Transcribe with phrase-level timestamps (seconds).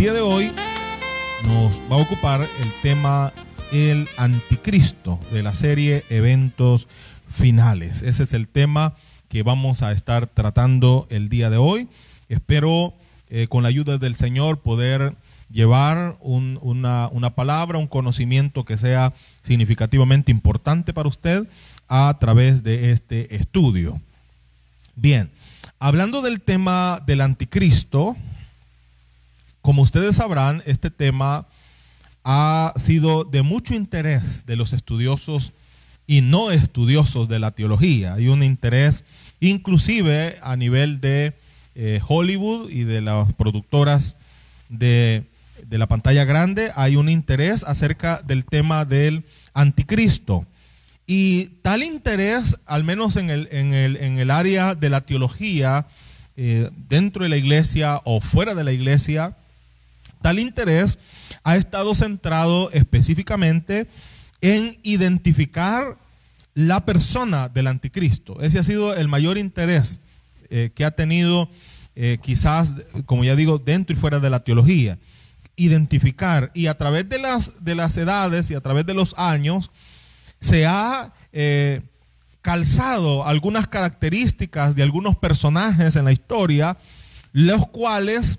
[0.00, 0.50] día de hoy
[1.44, 3.34] nos va a ocupar el tema
[3.70, 6.88] el anticristo de la serie Eventos
[7.28, 8.00] Finales.
[8.00, 8.94] Ese es el tema
[9.28, 11.86] que vamos a estar tratando el día de hoy.
[12.30, 12.94] Espero
[13.28, 15.16] eh, con la ayuda del Señor poder
[15.50, 19.12] llevar una, una palabra, un conocimiento que sea
[19.42, 21.46] significativamente importante para usted
[21.88, 24.00] a través de este estudio.
[24.96, 25.30] Bien,
[25.78, 28.16] hablando del tema del anticristo,
[29.62, 31.46] como ustedes sabrán, este tema
[32.24, 35.52] ha sido de mucho interés de los estudiosos
[36.06, 38.14] y no estudiosos de la teología.
[38.14, 39.04] Hay un interés
[39.40, 41.34] inclusive a nivel de
[41.74, 44.16] eh, Hollywood y de las productoras
[44.68, 45.24] de,
[45.70, 49.24] la pantalla grande, hay un interés acerca del tema del
[49.54, 50.46] anticristo.
[51.06, 55.86] Y tal interés, al menos en el, en el, área de la teología,
[56.36, 59.36] eh, dentro de la iglesia o fuera de la iglesia,
[60.20, 60.98] Tal interés
[61.44, 63.88] ha estado centrado específicamente
[64.40, 65.98] en identificar
[66.54, 68.40] la persona del anticristo.
[68.40, 70.00] Ese ha sido el mayor interés
[70.50, 71.48] eh, que ha tenido
[71.96, 72.74] eh, quizás,
[73.06, 74.98] como ya digo, dentro y fuera de la teología.
[75.56, 79.70] Identificar y a través de las, de las edades y a través de los años
[80.40, 81.82] se ha eh,
[82.42, 86.78] calzado algunas características de algunos personajes en la historia,
[87.32, 88.38] los cuales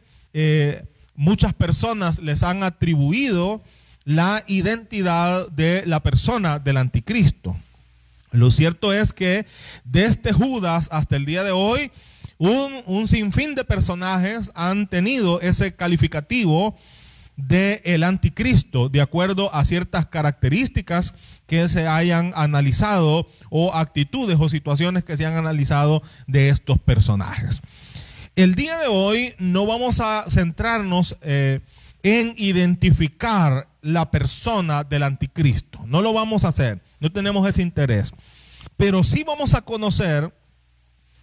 [1.16, 3.62] muchas personas les han atribuido
[4.04, 7.56] la identidad de la persona del anticristo.
[8.31, 9.45] Lo cierto es que
[9.84, 11.92] desde Judas hasta el día de hoy,
[12.38, 16.76] un, sinfín de personajes han tenido ese calificativo
[17.36, 21.14] del el anticristo, de acuerdo a ciertas características
[21.46, 27.62] que se hayan analizado o actitudes o situaciones que se han analizado de estos personajes.
[28.36, 31.59] El día de hoy no vamos a centrarnos eh,
[32.02, 35.81] en identificar la persona del anticristo.
[35.86, 36.81] No lo vamos a hacer.
[37.02, 38.14] No tenemos ese interés.
[38.78, 40.34] Pero sí vamos a conocer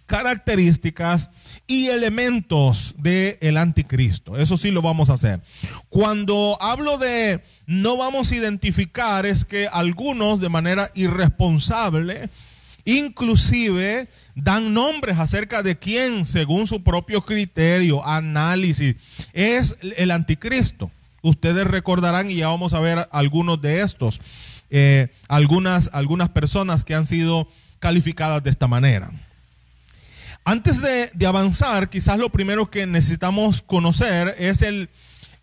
[0.05, 1.29] características
[1.65, 4.37] y elementos del anticristo.
[4.37, 5.41] Eso sí lo vamos a hacer.
[5.89, 12.29] Cuando hablo de no vamos a identificar es que algunos de manera irresponsable
[12.97, 18.95] inclusive dan nombres acerca de quién, según su propio criterio, análisis,
[19.33, 20.91] es el anticristo.
[21.21, 24.21] Ustedes recordarán, y ya vamos a ver algunos de estos,
[24.69, 27.47] eh, algunas, algunas personas que han sido
[27.79, 29.11] calificadas de esta manera.
[30.45, 34.89] Antes de, avanzar, quizás lo primero que necesitamos conocer es el,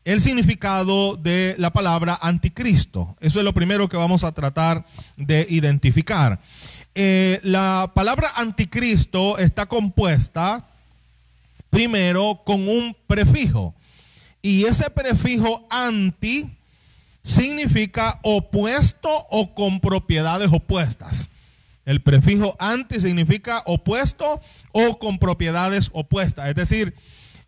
[0.04, 3.16] el significado de la palabra anticristo.
[3.20, 4.84] Eso es lo primero que vamos a tratar
[5.16, 6.40] de identificar.
[6.98, 10.66] Eh, la palabra anticristo está compuesta
[11.68, 13.74] primero con un prefijo.
[14.40, 16.48] Y ese prefijo anti
[17.22, 21.28] significa opuesto o con propiedades opuestas.
[21.84, 24.40] El prefijo anti significa opuesto
[24.72, 26.48] o con propiedades opuestas.
[26.48, 26.94] Es decir,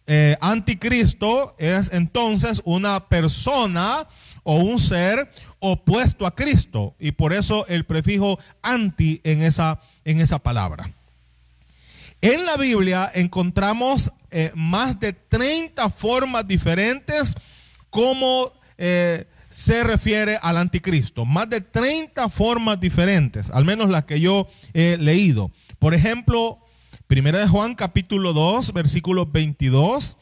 [0.07, 4.07] eh, anticristo es entonces una persona
[4.51, 10.23] o un ser opuesto a Cristo y por eso el prefijo anti en esa, en
[10.23, 10.91] esa palabra.
[12.23, 17.35] En la Biblia encontramos eh, más de 30 formas diferentes
[17.91, 21.27] como eh, se refiere al anticristo.
[21.27, 25.51] Más de 30 formas diferentes, al menos las que yo he leído.
[25.79, 26.59] Por ejemplo,
[27.07, 30.17] Primera de Juan capítulo 2, versículo 22,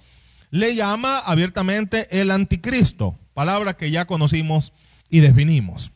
[0.51, 4.73] le llama abiertamente el anticristo, palabra que ya conocimos
[5.11, 5.93] y definimos.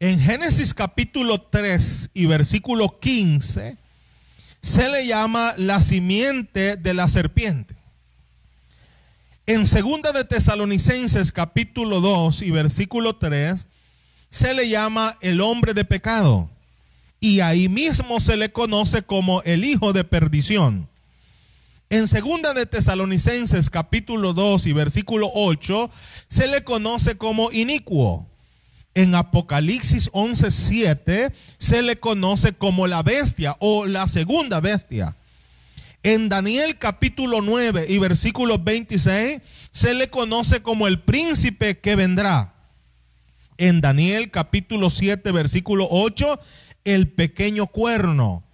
[0.00, 3.78] En Génesis capítulo 3 y versículo 15
[4.60, 7.76] se le llama la simiente de la serpiente.
[9.46, 13.68] En segunda de Tesalonicenses capítulo 2 y versículo 3
[14.28, 16.50] se le llama el hombre de pecado
[17.20, 20.88] y ahí mismo se le conoce como el hijo de perdición.
[21.88, 25.88] En segunda de Tesalonicenses capítulo 2 y versículo 8
[26.26, 28.28] se le conoce como inicuo.
[28.94, 35.16] En Apocalipsis 11:7 se le conoce como la bestia o la segunda bestia.
[36.02, 39.40] En Daniel capítulo 9 y versículo 26
[39.70, 42.54] se le conoce como el príncipe que vendrá.
[43.58, 46.36] En Daniel capítulo 7 versículo 8
[46.84, 48.45] el pequeño cuerno.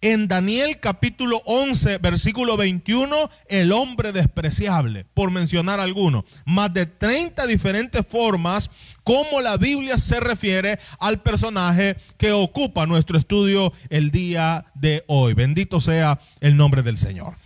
[0.00, 6.24] En Daniel capítulo 11, versículo 21, el hombre despreciable, por mencionar alguno.
[6.44, 8.70] Más de 30 diferentes formas
[9.02, 15.34] como la Biblia se refiere al personaje que ocupa nuestro estudio el día de hoy.
[15.34, 17.36] Bendito sea el nombre del Señor.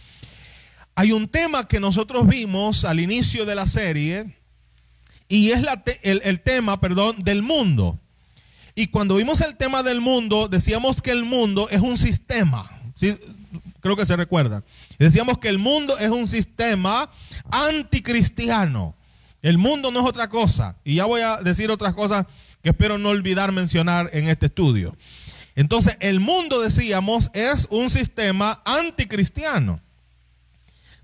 [0.95, 4.37] hay un tema que nosotros vimos al inicio de la serie
[5.27, 5.63] y es
[6.03, 7.99] el, tema, perdón, del mundo.
[8.75, 12.71] Y cuando vimos el tema del mundo, decíamos que el mundo es un sistema.
[13.81, 14.65] Creo que se recuerda.
[14.99, 17.11] Decíamos que el mundo es un sistema
[17.51, 18.97] anticristiano.
[19.43, 20.77] El mundo no es otra cosa.
[20.85, 22.27] Y ya voy a decir otras cosas
[22.63, 24.97] que espero no olvidar mencionar en este estudio.
[25.55, 29.81] Entonces, el mundo, decíamos, es un sistema anticristiano.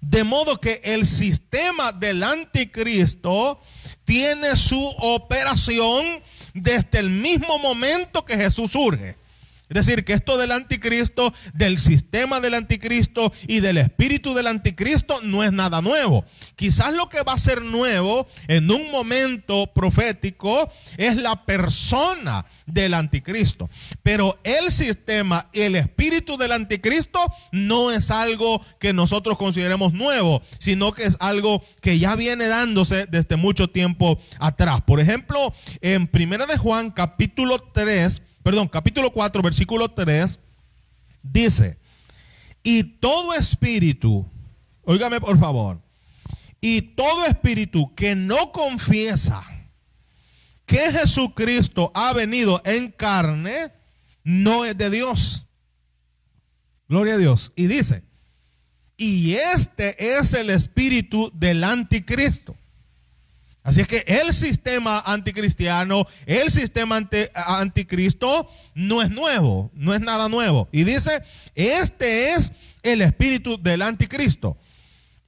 [0.00, 3.61] De modo que el sistema del anticristo
[4.05, 6.23] tiene su operación
[6.62, 9.16] desde el mismo momento que Jesús surge.
[9.69, 15.20] Es decir, que esto del anticristo, del sistema del anticristo y del espíritu del anticristo
[15.23, 16.25] no es nada nuevo.
[16.56, 22.94] Quizás lo que va a ser nuevo en un momento profético es la persona del
[22.94, 23.69] anticristo.
[24.03, 27.21] Pero el sistema, el espíritu del anticristo
[27.53, 33.06] no es algo que nosotros consideremos nuevo, sino que es algo que ya viene dándose
[33.06, 34.81] desde mucho tiempo atrás.
[34.87, 40.38] Por ejemplo, en Primera de Juan capítulo 3, perdón, capítulo 4, versículo 3,
[41.23, 41.79] dice,
[42.62, 44.26] y todo espíritu,
[44.82, 45.81] óigame por favor,
[46.61, 49.43] y todo espíritu que no confiesa
[50.67, 53.73] que Jesucristo ha venido en carne,
[54.23, 55.46] no es de Dios.
[56.88, 57.52] Gloria a Dios.
[57.56, 58.02] Y dice,
[58.99, 62.57] y este es el espíritu del anticristo
[63.69, 70.31] Así es que el sistema anticristiano, el sistema anticristo no es nuevo, no es nada
[70.31, 70.70] nuevo.
[70.73, 71.23] Y dice,
[71.55, 72.50] este es
[72.82, 74.56] el espíritu del anticristo,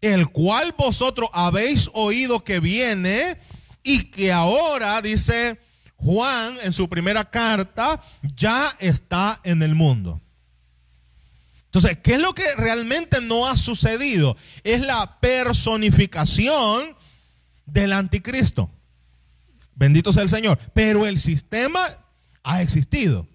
[0.01, 3.37] el cual vosotros habéis oído que viene
[3.83, 5.61] y que ahora, dice
[5.97, 8.03] Juan en su primera carta,
[8.35, 10.19] ya está en el mundo.
[11.67, 14.35] Entonces, ¿qué es lo que realmente no ha sucedido?
[14.65, 16.97] Es la personificación
[17.73, 18.71] del anticristo.
[19.75, 20.59] Bendito sea el Señor.
[20.75, 21.81] Pero el sistema
[22.43, 23.27] ha existido,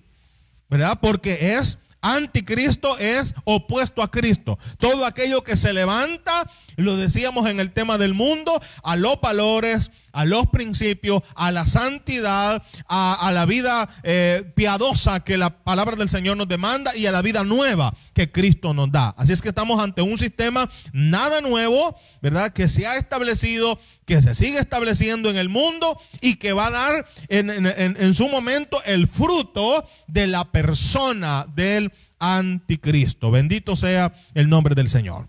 [0.69, 0.99] ¿verdad?
[1.01, 4.59] Porque es anticristo, es opuesto a Cristo.
[4.77, 9.91] Todo aquello que se levanta, lo decíamos en el tema del mundo, a los valores,
[10.15, 16.07] a los principios, a la santidad, a, la vida eh, piadosa que la palabra del
[16.07, 19.09] Señor nos demanda y a la vida nueva que Cristo nos da.
[19.17, 22.53] Así es que estamos ante un sistema nada nuevo, ¿verdad?
[22.53, 26.71] Que se ha establecido, que se sigue estableciendo en el mundo y que va a
[26.71, 33.31] dar en, en su momento el fruto de la persona del anticristo.
[33.31, 35.27] Bendito sea el nombre del Señor.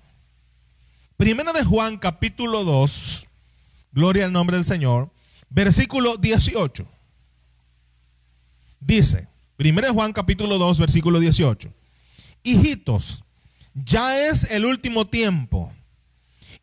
[1.17, 3.27] Primera de Juan capítulo 2
[3.97, 5.11] Gloria al nombre del Señor.
[5.49, 6.87] Versículo 18.
[8.79, 9.27] Dice,
[9.59, 11.73] 1 Juan capítulo 2, versículo 18.
[12.43, 13.25] Hijitos,
[13.73, 15.73] ya es el último tiempo.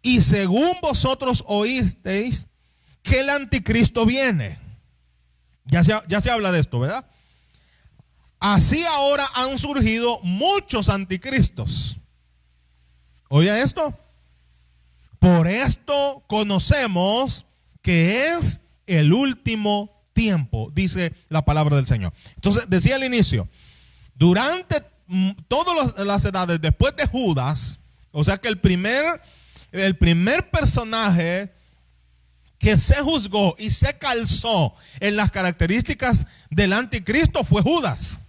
[0.03, 2.45] Y según vosotros oísteis
[3.01, 4.59] que el anticristo viene.
[5.65, 7.09] Ya se, ya se habla de esto, ¿verdad?
[8.39, 11.97] Así ahora han surgido muchos anticristos.
[13.27, 13.97] ¿Oye esto?
[15.23, 17.45] Por esto conocemos
[17.81, 22.11] que es el último tiempo, dice la palabra del Señor.
[22.35, 23.47] Entonces, decía al inicio,
[24.15, 24.83] durante
[25.47, 27.79] todas las edades después de Judas,
[28.11, 29.21] o sea que el primer,
[29.71, 31.53] el primer personaje
[32.59, 38.19] que se juzgó y se calzó en las características del anticristo fue Judas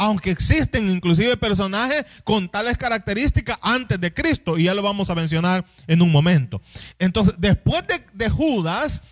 [0.00, 5.14] aunque existen inclusive personajes con tales características antes de Cristo, y ya lo vamos a
[5.14, 6.62] mencionar en un momento.
[6.98, 7.82] Entonces, después
[8.14, 9.02] de, Judas,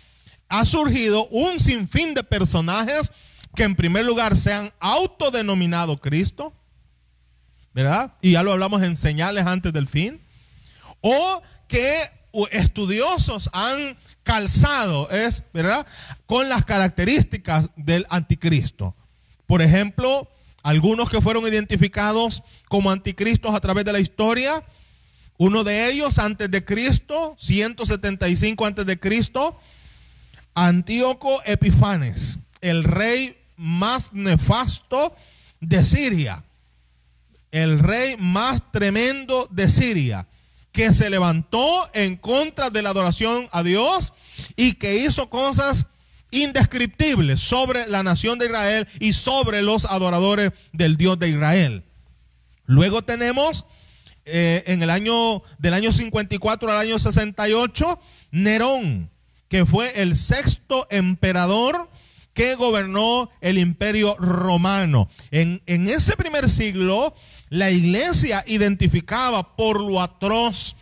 [0.47, 3.11] ha surgido un sinfín de personajes
[3.55, 6.55] que en primer lugar se han autodenominado Cristo,
[7.71, 8.15] ¿verdad?
[8.19, 10.19] Y ya lo hablamos en señales antes del fin,
[11.01, 11.99] o que
[12.49, 15.85] estudiosos han calzado, es, ¿verdad?
[16.25, 18.95] Con las características del anticristo.
[19.45, 20.27] Por ejemplo,
[20.63, 24.63] algunos que fueron identificados como anticristos a través de la historia.
[25.37, 29.57] Uno de ellos antes de Cristo, 175 antes de Cristo,
[30.53, 35.15] Antíoco Epifanes, el rey más nefasto
[35.61, 36.43] de Siria,
[37.51, 40.27] el rey más tremendo de Siria,
[40.71, 44.13] que se levantó en contra de la adoración a Dios
[44.55, 45.87] y que hizo cosas
[46.31, 51.83] indescriptible sobre la nación de Israel y sobre los adoradores del Dios de Israel.
[52.65, 53.65] Luego tenemos
[54.25, 57.99] eh, en el año del año 54 al año 68
[58.31, 59.09] Nerón,
[59.47, 61.89] que fue el sexto emperador
[62.33, 65.09] que gobernó el imperio romano.
[65.31, 67.15] En, en ese primer siglo,
[67.49, 70.75] la iglesia identificaba por lo atroz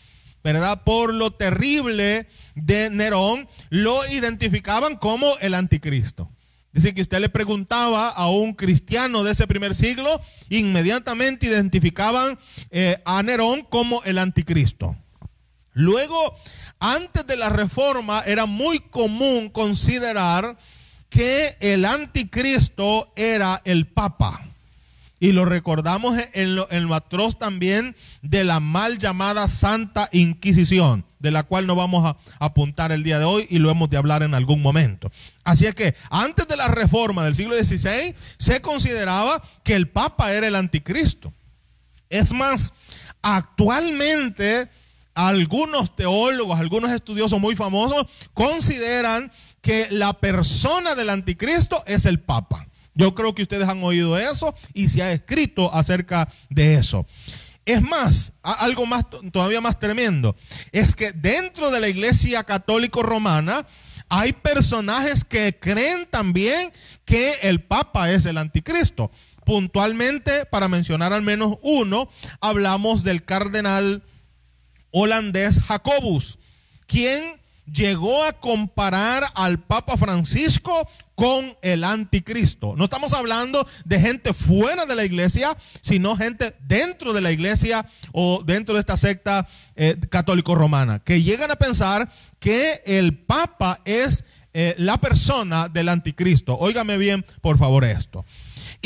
[0.85, 6.31] Por lo terrible de Nerón, lo identificaban como el anticristo.
[6.71, 12.37] Dice que usted le preguntaba a un cristiano de ese primer siglo, inmediatamente identificaban
[12.69, 14.95] eh, a Nerón como el anticristo.
[15.73, 16.35] Luego,
[16.79, 20.57] antes de la reforma, era muy común considerar
[21.09, 24.46] que el anticristo era el papa.
[25.19, 31.05] Y lo recordamos en lo, en lo, atroz también de la mal llamada Santa Inquisición,
[31.17, 33.97] de la cual no vamos a apuntar el día de hoy y lo hemos de
[33.97, 35.11] hablar en algún momento.
[35.43, 40.33] Así es que antes de la reforma del siglo XVI se consideraba que el Papa
[40.33, 41.33] era el anticristo.
[42.09, 42.71] Es más,
[43.23, 44.69] actualmente
[45.15, 48.05] algunos teólogos, algunos estudiosos muy famosos
[48.35, 49.31] consideran
[49.61, 52.67] que la persona del anticristo es el Papa.
[52.97, 57.05] Yo creo que ustedes han oído eso y se ha escrito acerca de eso.
[57.63, 60.35] Es más, algo más todavía más tremendo,
[60.71, 63.67] es que dentro de la Iglesia Católico Romana
[64.09, 66.71] hay personajes que creen también
[67.05, 69.11] que el Papa es el anticristo.
[69.45, 72.09] Puntualmente, para mencionar al menos uno,
[72.41, 74.03] hablamos del cardenal
[74.91, 76.39] holandés Jacobus,
[76.85, 77.36] quien
[77.71, 82.75] llegó a comparar al Papa Francisco con el anticristo.
[82.75, 87.85] No estamos hablando de gente fuera de la iglesia, sino gente dentro de la iglesia
[88.11, 92.09] o dentro de esta secta eh, católico-romana, que llegan a pensar
[92.39, 96.57] que el Papa es eh, la persona del anticristo.
[96.57, 98.25] Óigame bien, por favor, esto.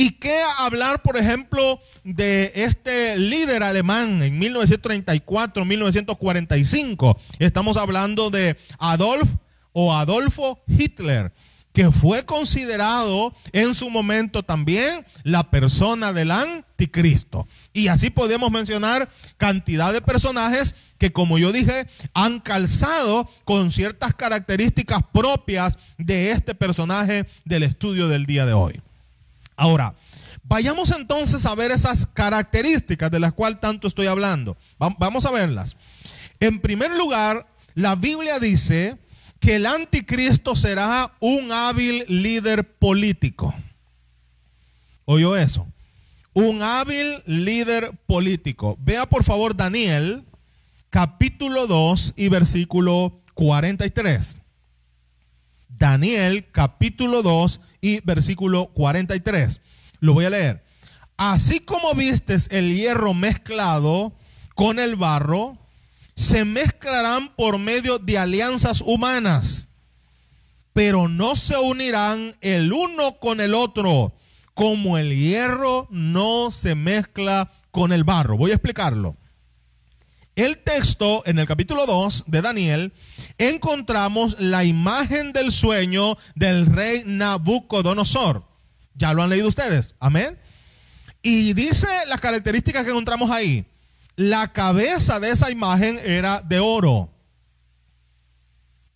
[0.02, 7.20] ¿Y qué hablar, por ejemplo, de este líder alemán en 1934, 1945?
[7.38, 9.30] Estamos hablando de Adolf
[9.74, 11.32] o Adolfo Hitler,
[11.72, 17.48] que fue considerado en su momento también la persona del anticristo.
[17.72, 24.16] Y así podemos mencionar cantidad de personajes que, como yo dije, han calzado con ciertas
[24.16, 28.82] características propias de este personaje del estudio del día de hoy.
[29.62, 29.94] Ahora,
[30.42, 34.58] vayamos entonces a ver esas características de las cuales tanto estoy hablando.
[34.80, 35.78] Vamos a verlas.
[36.40, 38.98] En primer lugar, la Biblia dice
[39.40, 43.54] que el anticristo será un hábil líder político.
[45.06, 45.68] ¿Oyó eso?
[46.34, 48.80] Un hábil líder político.
[48.82, 50.26] Vea por favor Daniel
[50.90, 54.38] capítulo 2 y versículo 43.
[55.70, 59.60] Daniel capítulo 2 y versículo 43.
[60.00, 60.64] Lo voy a leer.
[61.18, 64.14] Así como vistes el hierro mezclado
[64.56, 65.58] con el barro,
[66.16, 69.68] se mezclarán por medio de alianzas humanas,
[70.74, 74.14] pero no se unirán el uno con el otro,
[74.54, 78.38] como el hierro no se mezcla con el barro.
[78.38, 79.18] Voy a explicarlo.
[80.36, 82.94] El texto en el capítulo 2 de Daniel
[83.38, 88.46] encontramos la imagen del sueño del rey Nabucodonosor.
[88.96, 89.96] Ya lo han leído ustedes.
[90.00, 90.40] Amén.
[91.22, 93.66] Y dice las características que encontramos ahí.
[94.16, 97.10] La cabeza de esa imagen era de oro.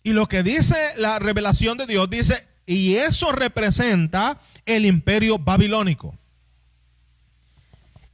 [0.02, 6.16] Y lo que dice la revelación de Dios dice, y eso representa el imperio babilónico.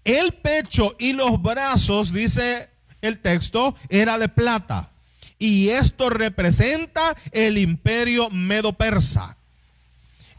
[0.05, 2.72] El pecho y los brazos, dice
[3.03, 4.91] el texto, era de plata.
[5.39, 9.37] Y esto representa el imperio medo-persa.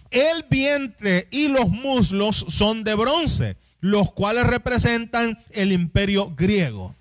[0.09, 6.95] El vientre y los muslos son de bronce, los cuales representan el imperio griego.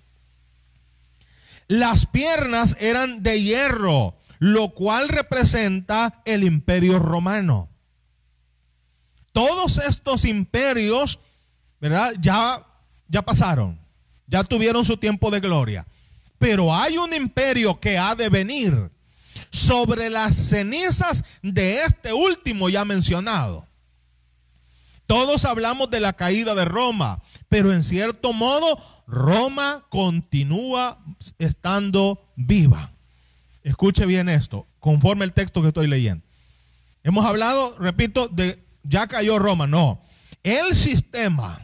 [1.67, 7.69] Las piernas eran de hierro, lo cual representa el imperio romano.
[9.31, 11.19] Todos estos imperios,
[11.79, 12.13] ¿verdad?
[12.19, 12.65] Ya,
[13.07, 13.82] ya pasaron.
[14.27, 15.85] Ya tuvieron su tiempo de gloria.
[16.37, 18.91] Pero hay un imperio que ha de venir
[19.51, 23.67] sobre las cenizas de este último ya mencionado.
[25.05, 31.03] Todos hablamos de la caída de Roma, pero en cierto modo Roma continúa
[31.37, 32.93] estando viva.
[33.63, 36.25] Escuche bien esto, conforme el texto que estoy leyendo.
[37.03, 39.67] Hemos hablado, repito, de ya cayó Roma.
[39.67, 40.01] No,
[40.41, 41.61] el sistema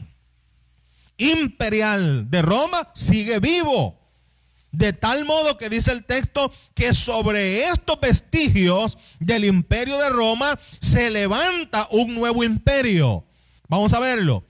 [1.20, 4.00] imperial de Roma sigue vivo.
[4.72, 10.60] De tal modo que dice el texto que sobre estos vestigios del imperio de Roma
[10.80, 13.26] se levanta un nuevo imperio.
[13.68, 14.46] Vamos a verlo.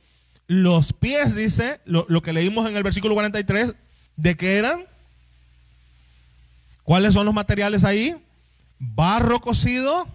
[0.47, 3.75] Los pies, dice, lo, que leímos en el versículo 43,
[4.15, 4.85] ¿de qué eran?
[6.83, 8.15] ¿Cuáles son los materiales ahí?
[8.79, 10.07] Barro cocido.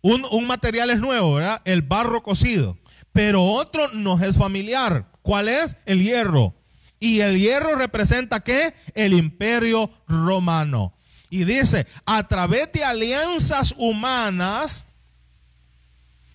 [0.00, 1.60] Un, un material es nuevo, ¿verdad?
[1.64, 2.76] El barro cocido
[3.12, 5.10] pero otro nos es familiar.
[5.22, 5.76] ¿Cuál es?
[5.86, 6.54] El hierro.
[7.00, 8.74] Y el hierro representa qué?
[8.94, 10.94] El imperio romano.
[11.30, 14.84] Y dice, a través de alianzas humanas,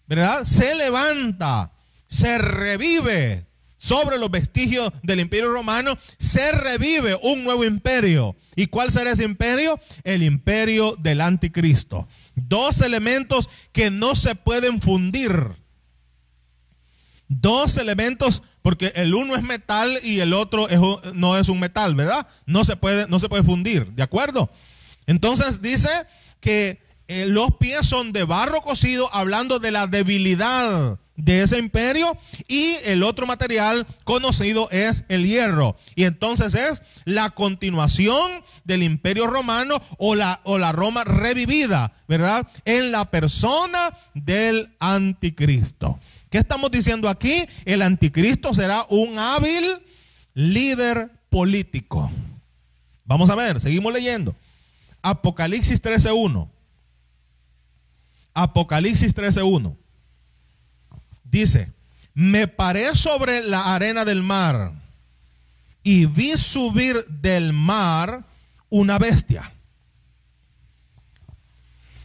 [0.07, 0.45] ¿verdad?
[0.45, 1.73] Se levanta,
[2.07, 8.37] se revive sobre los vestigios del imperio romano, se revive un nuevo imperio.
[8.55, 9.79] ¿Y cuál será ese imperio?
[10.03, 12.07] El imperio del anticristo.
[12.35, 15.62] Dos elementos que no se pueden fundir.
[17.27, 20.67] Dos elementos, porque el uno es metal y el otro
[21.13, 22.27] no es un metal, ¿verdad?
[22.45, 24.51] No se puede, no se puede fundir, ¿de acuerdo?
[25.05, 25.89] Entonces dice
[26.39, 32.17] que eh, los pies son de barro cocido, hablando de la debilidad de ese imperio
[32.47, 35.75] y el otro material conocido es el hierro.
[35.95, 42.47] Y entonces es la continuación del imperio romano o la, o la Roma revivida, ¿verdad?
[42.65, 45.99] En la persona del anticristo.
[46.33, 47.45] ¿Qué estamos diciendo aquí?
[47.63, 49.63] El anticristo será un hábil
[50.33, 52.11] líder político.
[53.05, 54.35] Vamos a ver, seguimos leyendo.
[55.03, 56.49] Apocalipsis 13.1.
[58.33, 59.77] Apocalipsis 13.1.
[61.23, 61.71] Dice,
[62.15, 64.73] me paré sobre la arena del mar
[65.83, 68.25] y vi subir del mar
[68.71, 69.53] una bestia.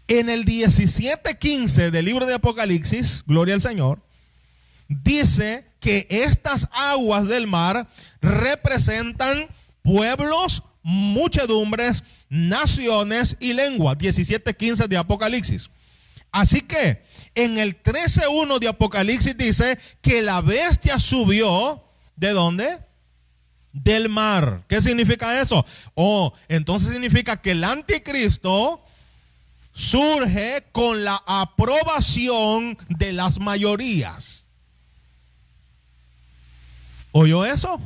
[0.07, 4.07] En el 17.15 del libro de Apocalipsis, gloria al Señor,
[4.89, 7.89] dice que estas aguas del mar
[8.21, 9.49] representan
[9.83, 13.97] pueblos, muchedumbres, naciones y lenguas.
[13.99, 15.71] 17.15 de Apocalipsis.
[16.31, 17.03] Así que
[17.35, 21.85] en el 13.1 de Apocalipsis dice que la bestia subió.
[22.17, 22.81] ¿De dónde?
[23.73, 24.65] Del mar.
[24.69, 25.65] ¿Qué significa eso?
[25.95, 28.85] Oh, entonces significa que el anticristo
[29.73, 34.48] surge con la aprobación de las mayorías.
[37.13, 37.81] ¿Oyó eso?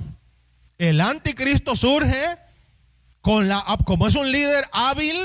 [0.79, 2.38] El anticristo surge
[3.20, 5.16] con la, como es un líder hábil,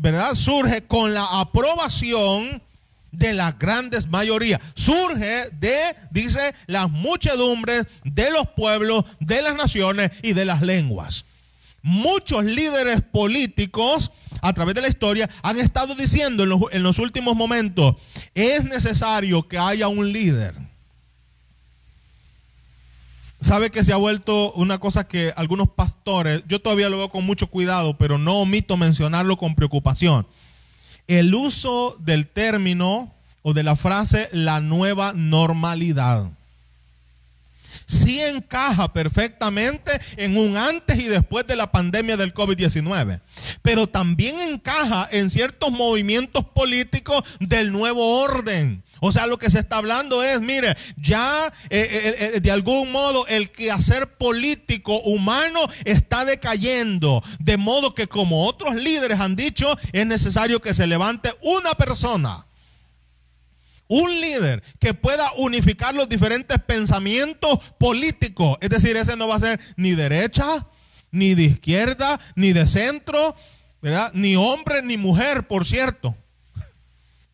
[0.00, 0.34] ¿verdad?
[0.34, 2.62] Surge con la aprobación
[3.12, 4.60] de la grandes mayoría.
[4.74, 11.26] Surge de, dice, las muchedumbres de los pueblos, de las naciones y de las lenguas.
[11.82, 14.10] Muchos líderes políticos
[14.40, 17.96] a través de la historia han estado diciendo en los, en los últimos momentos,
[18.34, 20.73] es necesario que haya un líder
[23.44, 27.24] sabe que se ha vuelto una cosa que algunos pastores, yo todavía lo veo con
[27.24, 30.26] mucho cuidado, pero no omito mencionarlo con preocupación.
[31.06, 36.30] El uso del término o de la frase la nueva normalidad.
[37.86, 43.20] Sí encaja perfectamente en un antes y después de la pandemia del COVID-19,
[43.60, 49.58] pero también encaja en ciertos movimientos políticos del nuevo orden o sea, lo que se
[49.58, 55.60] está hablando es, mire, ya eh, eh, eh, de algún modo el quehacer político humano
[55.84, 57.22] está decayendo.
[57.38, 62.46] De modo que como otros líderes han dicho, es necesario que se levante una persona.
[63.88, 68.56] Un líder que pueda unificar los diferentes pensamientos políticos.
[68.62, 70.66] Es decir, ese no va a ser ni derecha,
[71.10, 73.36] ni de izquierda, ni de centro,
[73.82, 74.12] ¿verdad?
[74.14, 76.16] Ni hombre, ni mujer, por cierto.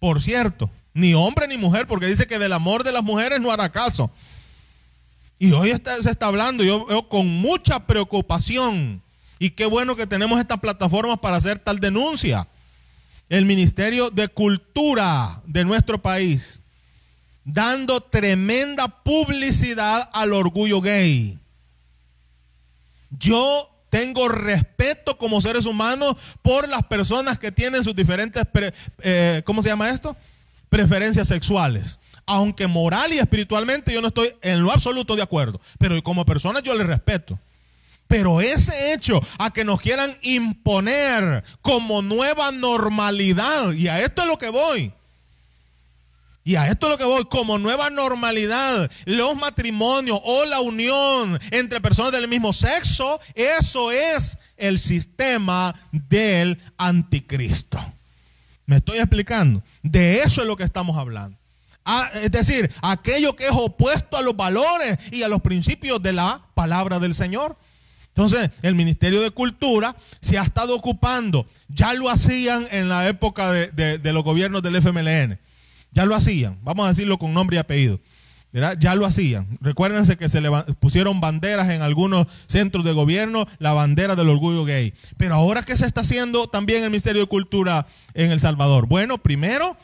[0.01, 0.69] Por cierto.
[0.93, 4.11] Ni hombre ni mujer, porque dice que del amor de las mujeres no hará caso.
[5.39, 9.03] Y hoy se está hablando, yo veo con mucha preocupación.
[9.39, 12.47] Y qué bueno que tenemos estas plataformas para hacer tal denuncia.
[13.31, 16.61] El Ministerio de Cultura de nuestro país,
[17.45, 21.39] dando tremenda publicidad al orgullo gay.
[23.11, 28.43] Yo tengo respeto como seres humanos por las personas que tienen sus diferentes,
[29.01, 30.17] eh, ¿cómo se llama esto?
[30.71, 31.99] Preferencias sexuales.
[32.25, 35.61] Aunque moral y espiritualmente yo no estoy en lo absoluto de acuerdo.
[35.79, 37.39] Pero como persona yo le respeto.
[38.07, 44.29] Pero ese hecho a que nos quieran imponer como nueva normalidad, y a esto es
[44.29, 44.93] lo que voy.
[46.43, 51.39] Y a esto es lo que voy, como nueva normalidad, los matrimonios o la unión
[51.53, 57.79] entre personas del mismo sexo, eso es el sistema del anticristo.
[58.71, 59.65] ¿Me estoy explicando?
[59.83, 61.37] De eso es lo que estamos hablando.
[61.85, 66.13] Ah, es decir, aquello que es opuesto a los valores y a los principios de
[66.13, 67.59] la palabra del Señor.
[68.15, 73.51] Entonces, el Ministerio de Cultura se ha estado ocupando, ya lo hacían en la época
[73.51, 75.41] de los gobiernos del FMLN,
[75.91, 77.99] ya lo hacían, vamos a decirlo con nombre y apellido.
[78.53, 79.59] Ya lo hacían.
[79.61, 84.65] Recuérdense que se le pusieron banderas en algunos centros de gobierno, la bandera del orgullo
[84.65, 84.93] gay.
[85.17, 88.87] Pero ahora, ¿qué se está haciendo también el Ministerio de Cultura en El Salvador?
[88.87, 89.77] Bueno, primero,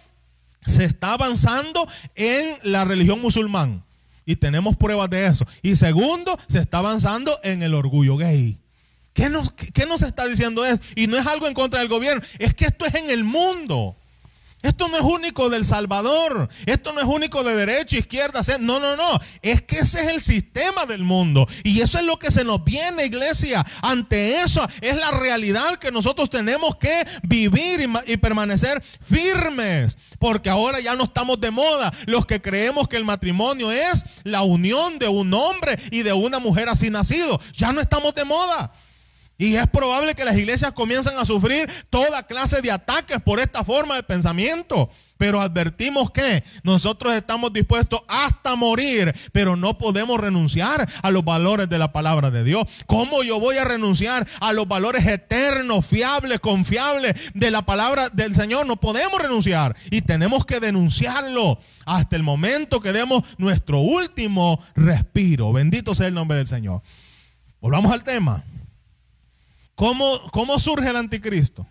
[0.66, 3.85] se está avanzando en la religión musulmán.
[4.24, 5.46] Y tenemos pruebas de eso.
[5.62, 8.59] Y segundo, se está avanzando en el orgullo gay.
[9.12, 10.81] ¿Qué nos, qué nos está diciendo eso?
[10.96, 13.96] Y no es algo en contra del gobierno, es que esto es en el mundo.
[14.66, 16.48] Esto no es único del Salvador.
[16.66, 18.40] Esto no es único de derecha, izquierda.
[18.59, 19.20] No, no, no.
[19.40, 21.46] Es que ese es el sistema del mundo.
[21.62, 23.64] Y eso es lo que se nos viene, iglesia.
[23.81, 29.96] Ante eso es la realidad que nosotros tenemos que vivir y, permanecer firmes.
[30.18, 31.92] Porque ahora ya no estamos de moda.
[32.07, 36.40] Los que creemos que el matrimonio es la unión de un hombre y de una
[36.40, 37.40] mujer así nacido.
[37.52, 38.72] Ya no estamos de moda.
[39.38, 43.64] Y es probable que las iglesias comiencen a sufrir toda clase de ataques por esta
[43.64, 44.88] forma de pensamiento.
[45.18, 51.68] Pero advertimos que nosotros estamos dispuestos hasta morir, pero no podemos renunciar a los valores
[51.68, 52.64] de la palabra de Dios.
[52.87, 58.35] ¿Cómo yo voy a renunciar a los valores eternos, fiables, confiables de la palabra del
[58.35, 58.66] Señor?
[58.66, 65.53] No podemos renunciar y tenemos que denunciarlo hasta el momento que demos nuestro último respiro.
[65.53, 66.83] Bendito sea el nombre del Señor.
[67.61, 68.44] Volvamos al tema.
[69.77, 71.67] ¿Cómo, ¿Cómo surge el anticristo?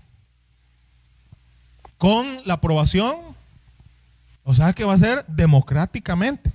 [1.98, 3.16] Con la aprobación,
[4.44, 6.52] o sea que va a ser democráticamente.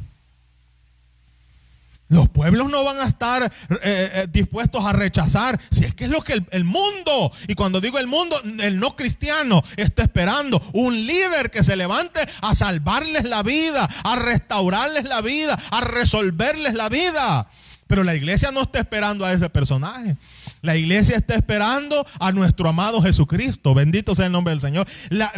[2.09, 3.51] Los pueblos no van a estar eh,
[3.83, 7.81] eh, dispuestos a rechazar, si es que es lo que el, el, mundo, y cuando
[7.81, 13.25] digo el mundo, el no cristiano está esperando, un líder que se levante a salvarles
[13.25, 17.49] la vida, a restaurarles la vida, a resolverles la vida.
[17.91, 20.17] Pero la iglesia no está esperando a ese personaje.
[20.63, 23.73] La iglesia está esperando a nuestro amado Jesucristo.
[23.73, 24.87] Bendito sea el nombre del Señor.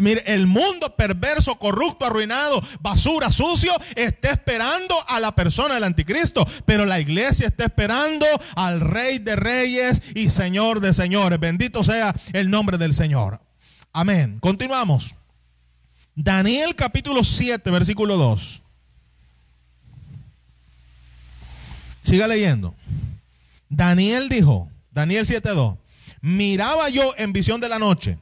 [0.01, 6.45] mire, el mundo perverso, corrupto, arruinado, basura, sucio, está esperando a la persona del anticristo.
[6.67, 11.39] Pero la iglesia está esperando al Rey de Reyes y Señor de Señores.
[11.39, 13.41] Bendito sea el nombre del Señor.
[13.93, 14.39] Amén.
[14.41, 15.15] Continuamos.
[16.15, 18.63] Daniel capítulo 7, versículo 2.
[22.03, 22.75] Siga leyendo.
[23.69, 25.79] Daniel dijo, Daniel 7.2,
[26.21, 28.19] miraba yo en visión de la noche,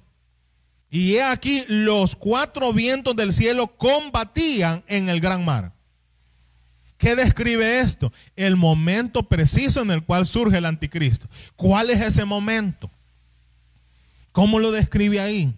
[0.89, 5.73] y he aquí los cuatro vientos del cielo combatían en el gran mar.
[6.97, 8.13] ¿Qué describe esto?
[8.37, 11.29] El momento preciso en el cual surge el anticristo.
[11.57, 12.91] ¿Cuál es ese momento?
[14.33, 15.55] ¿Cómo lo describe ahí?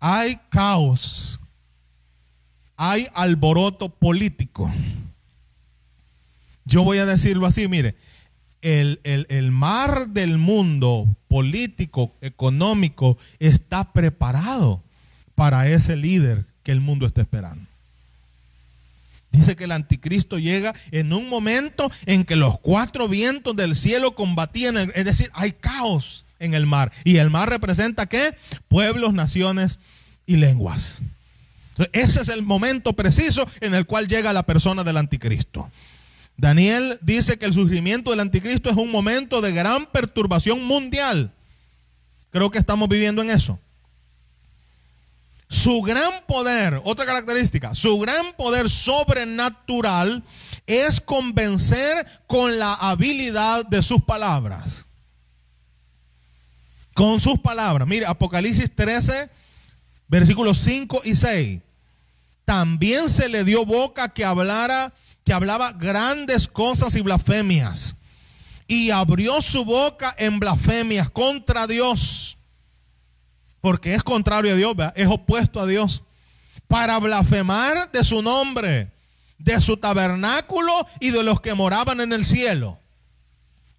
[0.00, 1.38] Hay caos,
[2.76, 4.72] hay alboroto político
[6.68, 7.96] yo voy a decirlo así, mire,
[8.62, 14.82] el, el, mar del mundo político, económico, está preparado
[15.34, 17.64] para ese líder que el mundo está esperando.
[19.30, 24.14] Dice que el anticristo llega en un momento en que los cuatro vientos del cielo
[24.14, 26.92] combatían, es decir, hay caos en el mar.
[27.04, 28.36] ¿Y el mar representa qué?
[28.68, 29.78] Pueblos, naciones
[30.26, 31.00] y lenguas.
[31.92, 35.70] ese es el momento preciso en el cual llega la persona del anticristo.
[36.38, 41.32] Daniel dice que el surgimiento del anticristo es un momento de gran perturbación mundial.
[42.30, 43.58] Creo que estamos viviendo en eso.
[45.48, 50.22] Su gran poder, otra característica, su gran poder sobrenatural
[50.64, 54.84] es convencer con la habilidad de sus palabras.
[56.94, 57.88] Con sus palabras.
[57.88, 59.28] Mire, Apocalipsis 13,
[60.06, 61.60] versículos 5 y 6.
[62.44, 64.94] También se le dio boca que hablara
[65.28, 67.96] que hablaba grandes cosas y blasfemias.
[68.66, 72.38] Y abrió su boca en blasfemias contra Dios.
[73.60, 76.02] Porque es contrario a Dios, es opuesto a Dios.
[76.66, 78.90] Para blasfemar de su nombre,
[79.36, 82.80] de su tabernáculo y de los que moraban en el cielo.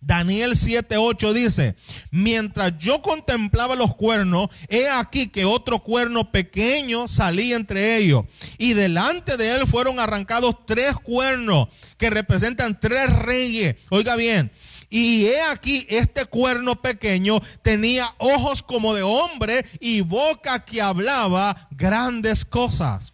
[0.01, 1.75] Daniel 7:8 dice,
[2.09, 8.23] mientras yo contemplaba los cuernos, he aquí que otro cuerno pequeño salía entre ellos,
[8.57, 13.75] y delante de él fueron arrancados tres cuernos que representan tres reyes.
[13.89, 14.51] Oiga bien,
[14.89, 21.67] y he aquí este cuerno pequeño tenía ojos como de hombre y boca que hablaba
[21.71, 23.13] grandes cosas.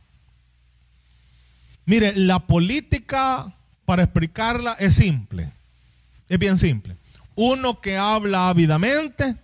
[1.85, 5.54] Mire, la política, para explicarla, es simple.
[6.29, 6.97] Es bien simple.
[7.35, 9.35] Uno que habla ávidamente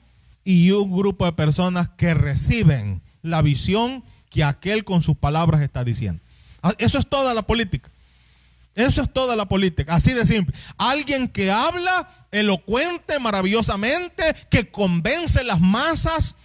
[0.44, 5.84] y un grupo de personas que reciben la visión que aquel con sus palabras está
[5.84, 6.22] diciendo.
[6.63, 7.91] Ah, eso es toda la política.
[8.74, 10.56] Eso es toda la política, así de simple.
[10.78, 16.36] Alguien que habla elocuente, maravillosamente, que convence las masas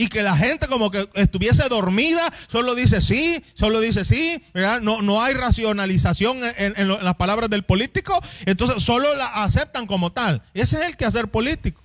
[0.00, 4.42] y que la gente como que estuviese dormida, solo dice sí, solo dice sí,
[4.80, 10.42] No, no hay racionalización en, las palabras del político, entonces solo la aceptan como tal.
[10.54, 11.82] Ese es el que hacer político.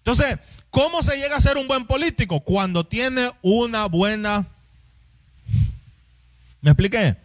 [0.00, 0.36] Entonces,
[0.68, 2.40] ¿cómo se llega a ser un buen político?
[2.40, 4.46] Cuando tiene una buena...
[6.60, 7.16] ¿Me expliqué?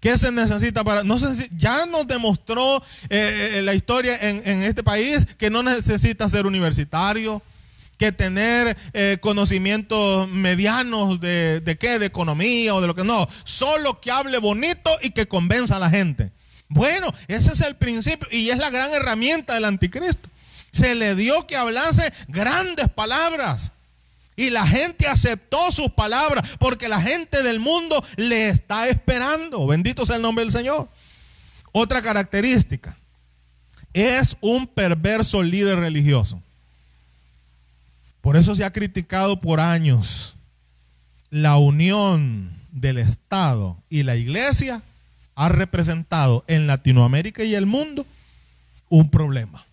[0.00, 1.02] ¿Qué se necesita para.?
[1.02, 1.18] No
[1.56, 2.76] ya nos demostró
[3.08, 7.42] eh, eh, la historia en, este país que no necesita ser universitario,
[8.00, 13.28] que tener eh, conocimientos medianos de, de qué, de economía o de lo que no.
[13.44, 16.32] Solo que hable bonito y que convenza a la gente.
[16.70, 20.30] Bueno, ese es el principio y es la gran herramienta del anticristo.
[20.72, 23.72] Se le dio que hablase grandes palabras.
[24.34, 29.66] Y la gente aceptó sus palabras porque la gente del mundo le está esperando.
[29.66, 30.88] Bendito sea el nombre del Señor.
[31.72, 32.96] Otra característica.
[33.92, 36.42] Es un perverso líder religioso.
[38.20, 40.36] Por eso se ha criticado por años
[41.30, 44.82] la unión del Estado y la iglesia
[45.34, 48.06] ha representado en Latinoamérica y el mundo
[48.88, 49.64] un problema.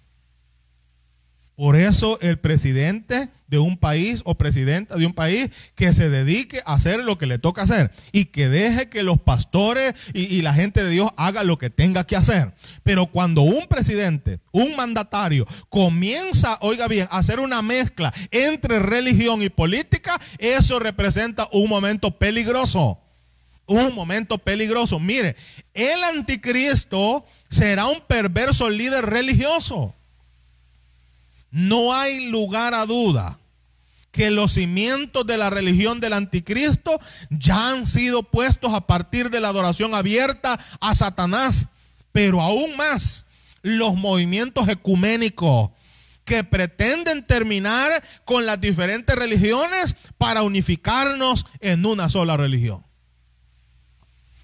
[1.58, 6.62] Por eso el presidente de un país o presidenta de un país que se dedique
[6.67, 10.54] a hacer lo que le toca hacer y que deje que los pastores y, la
[10.54, 12.54] gente de Dios haga lo que tenga que hacer.
[12.84, 19.41] Pero cuando un presidente, un mandatario comienza, oiga bien, a hacer una mezcla entre religión
[19.41, 23.00] y política, eso representa un momento peligroso.
[23.65, 25.00] Un momento peligroso.
[25.00, 25.36] Mire,
[25.74, 29.96] el anticristo será un perverso líder religioso.
[31.58, 33.39] No hay lugar a duda
[34.12, 37.00] que los cimientos de la religión del anticristo
[37.32, 41.70] ya han sido puestos a partir de la adoración abierta a Satanás,
[42.12, 43.26] pero aún más
[43.63, 45.72] los movimientos ecuménicos
[46.26, 52.87] que pretenden terminar con las diferentes religiones para unificarnos en una sola religión.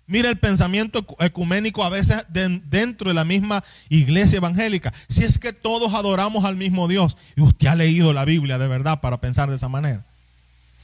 [0.06, 4.94] Mira el pensamiento ecuménico a veces dentro de la misma iglesia evangélica.
[5.08, 7.16] Si es que todos adoramos al mismo Dios.
[7.36, 10.06] Y usted ha leído la Biblia de verdad para pensar de esa manera.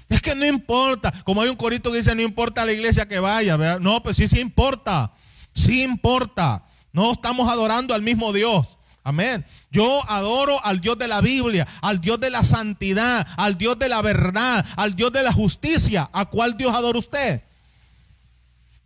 [0.07, 1.11] Es que no importa.
[1.23, 3.57] Como hay un corito que dice, no importa la iglesia que vaya.
[3.79, 5.11] No, pues sí, sí importa.
[5.53, 6.65] Sí importa.
[6.93, 8.77] No estamos adorando al mismo Dios.
[9.03, 9.45] Amén.
[9.69, 13.89] Yo adoro al Dios de la Biblia, al Dios de la santidad, al Dios de
[13.89, 16.09] la verdad, al Dios de la justicia.
[16.13, 17.43] ¿A cuál Dios adora usted?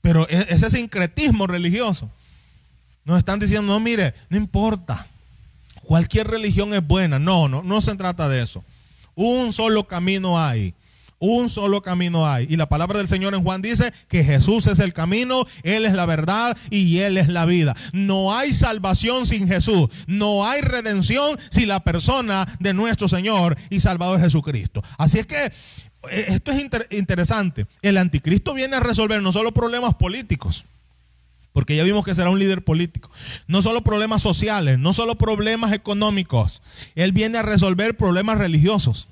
[0.04, 2.12] Pero e, ese sincretismo religioso.
[3.06, 5.08] Nos están diciendo, no, mire, no importa.
[5.84, 7.20] Cualquier religión es buena.
[7.20, 8.64] No, no, no se trata de eso.
[9.16, 10.74] Un solo camino hay.
[11.20, 12.48] Un solo camino hay.
[12.50, 15.94] Y la palabra del Señor en Juan dice que Jesús es el camino, Él es
[15.94, 17.78] la verdad y Él es la vida.
[17.94, 19.88] No hay salvación sin Jesús.
[20.06, 24.84] No hay redención sin la persona de nuestro Señor y Salvador Jesucristo.
[24.98, 25.54] Así es que
[26.12, 27.66] esto es interesante.
[27.82, 30.66] El anticristo viene a resolver no solo problemas políticos,
[31.54, 33.10] porque ya vimos que será un líder político,
[33.48, 36.62] no solo problemas sociales, no solo problemas económicos,
[36.96, 39.08] él viene a resolver problemas religiosos.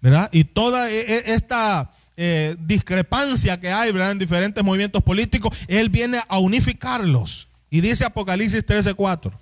[0.00, 0.28] ¿Verdad?
[0.32, 4.12] Y toda e, e, esta eh, discrepancia que hay ¿verdad?
[4.12, 7.48] en diferentes movimientos políticos, él viene a unificarlos.
[7.70, 9.32] Y dice Apocalipsis 13:4,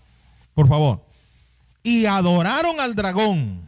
[0.55, 1.05] por favor.
[1.83, 3.66] Y adoraron al dragón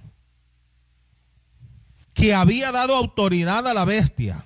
[2.18, 4.44] que había dado autoridad a la bestia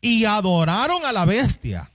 [0.00, 1.90] y adoraron a la bestia.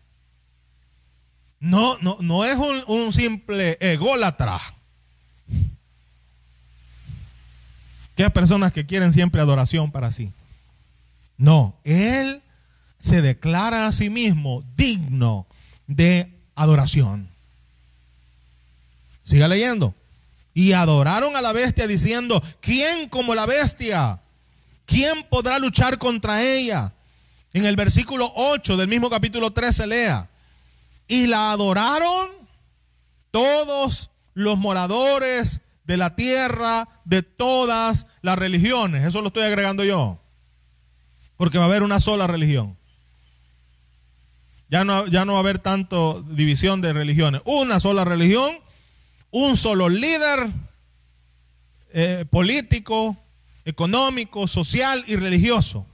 [1.62, 4.60] No, no, no es un, simple ególatra.
[8.16, 10.34] Que hay personas que quieren siempre adoración para sí.
[11.38, 12.42] No, él
[13.00, 15.48] se declara a sí mismo digno
[15.88, 17.30] de adoración.
[19.24, 19.96] Siga leyendo.
[20.54, 24.21] Y adoraron a la bestia diciendo, ¿quién como la bestia?
[24.92, 26.94] ¿Quién podrá luchar contra ella?
[27.54, 30.30] En el versículo 8 del mismo capítulo 13 lea.
[31.08, 32.30] Y la adoraron
[33.32, 39.06] todos los moradores de la tierra de todas las religiones.
[39.06, 40.20] Eso lo estoy agregando yo.
[41.38, 42.78] Porque va a haber una sola religión.
[44.70, 47.42] Ya no, ya no va a haber tanto división de religiones.
[47.46, 48.58] Una sola religión,
[49.30, 50.52] un solo líder
[51.94, 53.18] eh, político,
[53.66, 55.86] económico, social y religioso.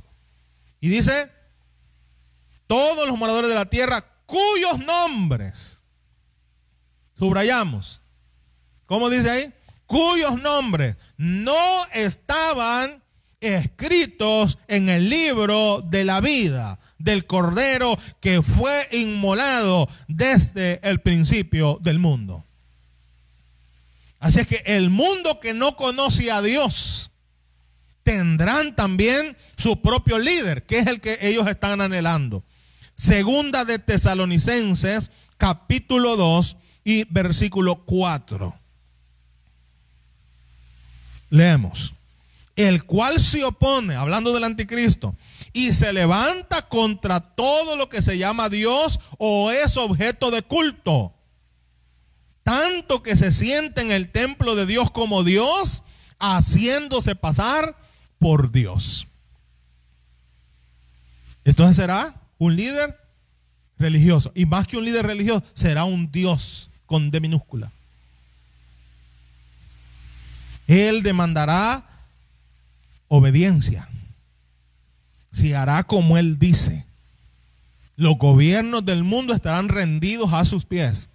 [0.79, 1.31] Y dice,
[2.67, 5.81] todos los moradores de la tierra cuyos nombres,
[7.17, 8.01] subrayamos,
[8.85, 9.53] ¿cómo dice ahí?
[9.85, 13.01] Cuyos nombres no estaban
[13.39, 21.79] escritos en el libro de la vida del Cordero que fue inmolado desde el principio
[21.81, 22.43] del mundo.
[24.19, 27.11] Así es que el mundo que no conoce a Dios,
[28.07, 32.41] tendrán también su propio líder, que es el que ellos están anhelando.
[32.95, 38.57] Segunda de Tesalonicenses, capítulo 2 y versículo 4.
[41.31, 41.93] Leemos.
[42.55, 45.13] el cual se opone, hablando del anticristo,
[45.51, 51.13] y se levanta contra todo lo que se llama Dios o es objeto de culto.
[52.43, 55.83] Tanto que se siente en el templo de Dios como Dios,
[56.19, 57.75] haciéndose pasar
[58.19, 59.07] por Dios.
[61.45, 62.97] Entonces será un líder
[63.79, 64.31] religioso.
[64.35, 67.71] Y más que un líder religioso, será un Dios con D minúscula.
[70.67, 71.87] Él demandará
[73.07, 73.87] obediencia.
[75.31, 76.85] Si hará como Él dice,
[77.95, 81.09] los gobiernos del mundo estarán rendidos a sus pies.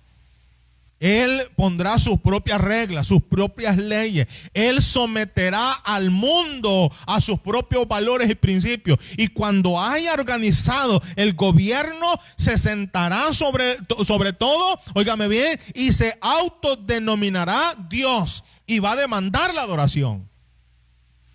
[1.03, 4.29] Él pondrá sus propias reglas, sus propias leyes.
[4.55, 9.01] Él someterá al mundo a sus propios valores y principios.
[9.17, 16.17] Y cuando haya organizado el gobierno, se sentará sobre, sobre todo, óigame bien, y se
[16.21, 20.29] autodenominará Dios y va a demandar la adoración.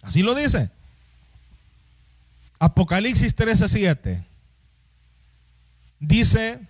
[0.01, 0.71] Así lo dice.
[2.58, 4.23] Apocalipsis 13:7
[5.99, 6.62] dice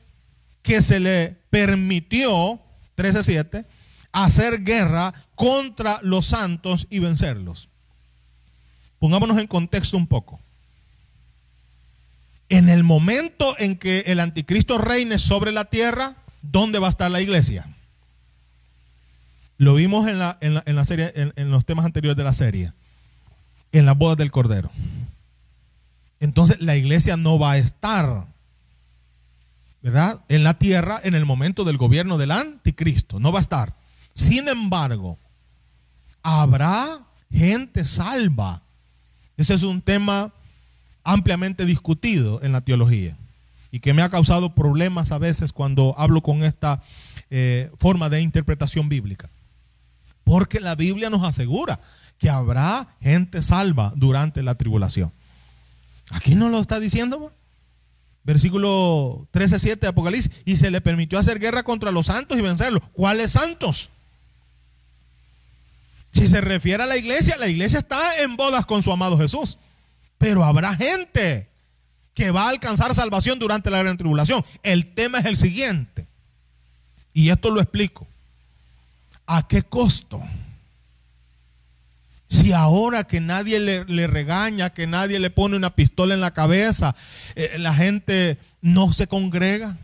[0.63, 2.63] que se le permitió
[2.97, 3.65] 13.7,
[4.11, 7.69] hacer guerra contra los santos y vencerlos.
[8.99, 10.39] Pongámonos en contexto un poco.
[12.49, 17.11] En el momento en que el anticristo reine sobre la tierra, ¿dónde va a estar
[17.11, 17.75] la iglesia?
[19.57, 22.73] Lo vimos en, la, en, la, serie, en, en los temas anteriores de la serie,
[23.71, 24.71] en las bodas del Cordero.
[26.19, 28.25] Entonces la iglesia no va a estar
[29.81, 30.21] ¿verdad?
[30.29, 33.19] En la tierra en el momento del gobierno del anticristo.
[33.19, 33.75] No va a estar.
[34.13, 35.17] Sin embargo,
[36.23, 38.61] habrá gente salva.
[39.37, 40.33] Ese es un tema
[41.03, 43.17] ampliamente discutido en la teología
[43.71, 46.81] y que me ha causado problemas a veces cuando hablo con esta
[47.29, 49.29] eh, forma de interpretación bíblica.
[50.23, 51.79] Porque la Biblia nos asegura
[52.17, 55.13] que habrá gente salva durante la tribulación.
[56.09, 57.31] Aquí no lo está diciendo
[58.27, 62.83] versículo 13, de Apocalipsis, y se le permitió hacer guerra contra los santos y vencerlos.
[62.91, 63.89] ¿Cuáles santos?
[66.11, 69.57] Si se refiere a la iglesia, la iglesia está en bodas con su amado Jesús.
[70.17, 71.47] Pero habrá gente
[72.13, 74.43] que va a alcanzar salvación durante la gran tribulación.
[74.61, 76.05] El tema es el siguiente.
[77.13, 78.05] Y esto lo explico.
[79.25, 80.21] ¿A qué costo?
[82.27, 86.95] Si ahora que nadie le, regaña, que nadie le pone una pistola en la cabeza,
[87.35, 89.77] eh, la gente no se congrega.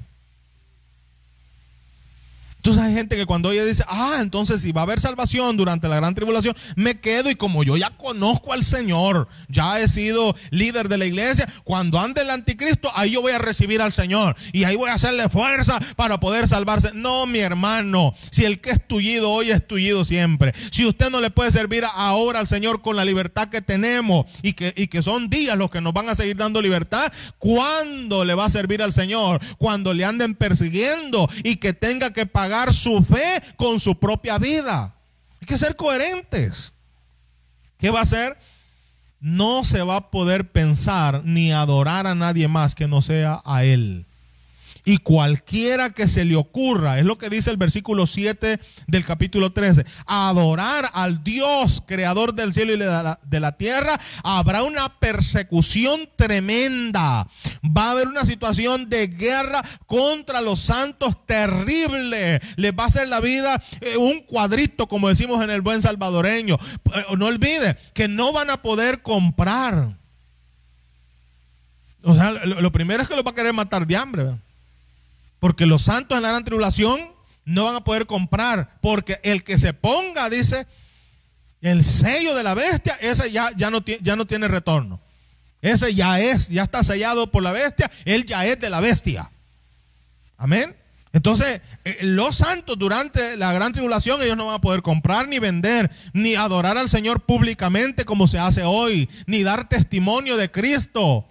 [2.65, 5.89] Entonces hay gente que cuando ella dice, ah, entonces si va a haber salvación durante
[5.89, 10.33] la gran tribulación, me quedo y como yo ya conozco al Señor, ya he sido
[10.49, 14.37] líder de la iglesia, cuando ande el anticristo, ahí yo voy a recibir al Señor
[14.53, 16.91] y ahí voy a hacerle fuerza para poder salvarse.
[16.93, 21.19] No, mi hermano, si el que es tullido hoy es tullido siempre, si usted no
[21.19, 25.01] le puede servir ahora al Señor con la libertad que tenemos y que, y que
[25.01, 28.81] son días los que nos van a seguir dando libertad, ¿cuándo le va a servir
[28.81, 29.41] al Señor?
[29.57, 34.95] Cuando le anden persiguiendo y que tenga que pagar su fe con su propia vida.
[35.41, 36.71] Hay que ser coherentes.
[37.77, 38.37] ¿Qué va a hacer?
[39.19, 43.63] No se va a poder pensar ni adorar a nadie más que no sea a
[43.63, 44.05] Él
[44.85, 49.51] y cualquiera que se le ocurra, es lo que dice el versículo 7 del capítulo
[49.51, 57.27] 13, adorar al Dios creador del cielo y de la, tierra, habrá una persecución tremenda.
[57.65, 62.41] Va a haber una situación de guerra contra los santos terrible.
[62.55, 66.55] Les va a hacer la vida eh, un cuadrito, como decimos en el buen salvadoreño.
[66.55, 69.97] Eh, no olvide que no van a poder comprar.
[72.03, 74.35] O sea, lo, primero es que los va a querer matar de hambre.
[75.43, 77.11] Porque los santos en la gran tribulación
[77.43, 78.79] no van a poder comprar.
[78.79, 80.65] Porque el que se ponga, dice,
[81.59, 85.01] el sello de la bestia, ese ya, ya, no, ya no tiene retorno.
[85.61, 89.31] Ese ya es, ya está sellado por la bestia, él ya es de la bestia.
[90.37, 90.77] Amén.
[91.11, 95.39] Entonces, eh, los santos durante la gran tribulación, ellos no van a poder comprar ni
[95.39, 101.27] vender, ni adorar al Señor públicamente como se hace hoy, ni dar testimonio de Cristo.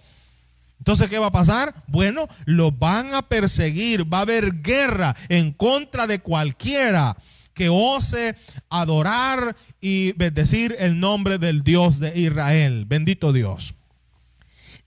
[0.79, 1.83] Entonces, ¿qué va a pasar?
[1.87, 7.15] Bueno, lo van a perseguir, va a haber guerra en contra de cualquiera
[7.53, 8.35] que ose
[8.69, 12.85] adorar y bendecir el nombre del Dios de Israel.
[12.85, 13.75] Bendito Dios.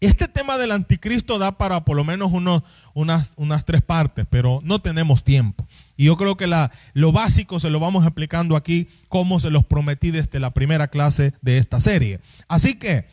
[0.01, 4.79] Este tema del anticristo da para por lo menos unas, unas tres partes, pero no
[4.81, 5.67] tenemos tiempo.
[5.97, 9.65] Y yo creo que la, lo básico se lo vamos explicando aquí, como se los
[9.65, 12.21] prometí desde la primera clase de esta serie.
[12.47, 13.07] Así que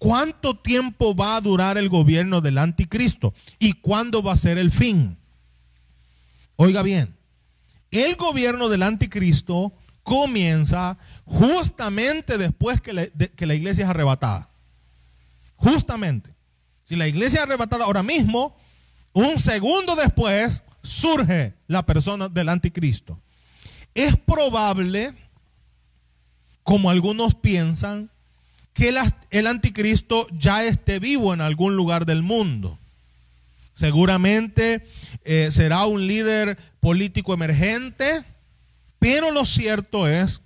[0.00, 3.34] ¿Cuánto tiempo va a durar el gobierno del anticristo?
[3.58, 5.18] ¿Y cuándo va a ser el fin?
[6.56, 7.14] Oiga bien,
[7.90, 10.96] el gobierno del anticristo comienza
[11.26, 14.48] justamente después que la, iglesia es arrebatada.
[15.56, 16.34] Justamente.
[16.84, 18.56] Si la iglesia es arrebatada ahora mismo,
[19.12, 23.20] un segundo después surge la persona del anticristo.
[23.92, 25.14] Es probable,
[26.62, 28.10] como algunos piensan,
[28.74, 28.94] que
[29.30, 32.78] el anticristo ya esté vivo en algún lugar del mundo.
[33.74, 34.86] Seguramente
[35.24, 38.24] eh, será un líder político emergente,
[38.98, 40.42] pero lo cierto es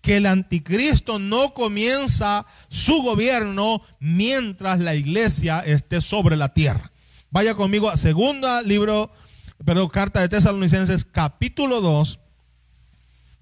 [0.00, 6.90] que el anticristo no comienza su gobierno mientras la iglesia esté sobre la tierra.
[7.30, 9.12] Vaya conmigo a segunda libro,
[9.64, 12.18] perdón, carta de Tesalonicenses capítulo 2,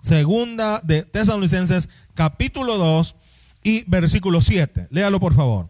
[0.03, 3.16] segunda de Tesalonicenses capítulo 2
[3.63, 4.89] y versículo 7.
[4.91, 5.69] Léalo por favor.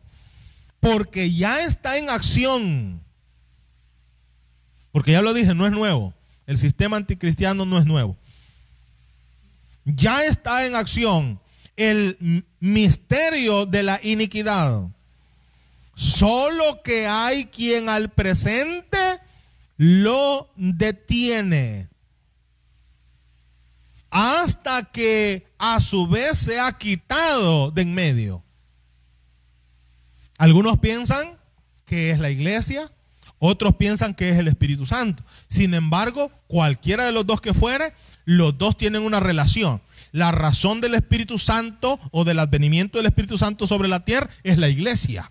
[0.81, 3.03] Porque ya está en acción.
[4.93, 6.15] Porque ya lo dije, no es nuevo.
[6.47, 8.17] El sistema anticristiano no es nuevo
[9.85, 11.41] ya está en acción
[11.77, 14.89] el misterio de la iniquidad.
[15.95, 18.99] Solo que hay quien al presente
[19.77, 21.89] lo detiene
[24.11, 28.43] hasta que a su vez se ha quitado de en medio.
[30.37, 31.39] Algunos piensan
[31.85, 32.91] que es la iglesia,
[33.39, 35.25] otros piensan que es el Espíritu Santo.
[35.49, 37.95] Sin embargo, cualquiera de los dos que fuere,
[38.25, 39.81] los dos tienen una relación.
[40.13, 44.59] La razón del Espíritu Santo o del advenimiento del Espíritu Santo sobre la tierra es
[44.59, 45.31] la iglesia.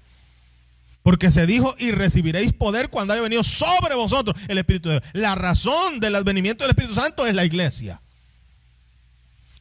[1.03, 5.11] Porque se dijo, y recibiréis poder cuando haya venido sobre vosotros el Espíritu de Dios.
[5.13, 8.01] La razón del advenimiento del Espíritu Santo es la iglesia.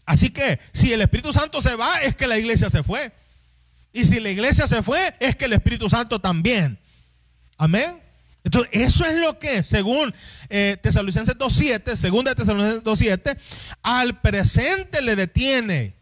[0.08, 3.12] Así que si el Espíritu Santo se va, es que la iglesia se fue.
[3.92, 6.78] Y si la iglesia se fue, es que el Espíritu Santo también.
[7.58, 8.00] Amén.
[8.42, 10.14] Entonces, eso es lo que, según
[10.48, 13.38] eh, Tesalonicenses 2.7, segunda de Tesalonicenses 2.7,
[13.82, 15.94] al presente le detiene.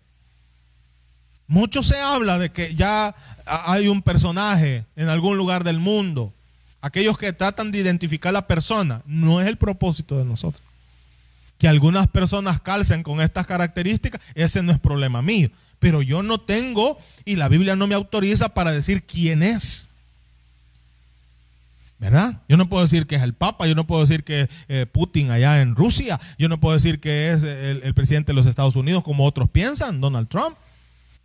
[1.49, 3.13] Mucho se habla de que ya
[3.45, 6.33] hay un personaje en algún lugar del mundo.
[6.81, 10.66] Aquellos que tratan de identificar la persona, no es el propósito de nosotros.
[11.59, 15.51] Que algunas personas calcen con estas características, ese no es problema mío.
[15.79, 19.89] Pero yo no tengo, y la Biblia no me autoriza para decir quién es.
[21.99, 22.43] ¿Verdad?
[22.49, 25.31] Yo no puedo decir que es el Papa, yo no puedo decir que eh, Putin
[25.31, 29.03] allá en Rusia, yo no puedo decir que es el, presidente de los Estados Unidos
[29.03, 30.57] como otros piensan, Donald Trump.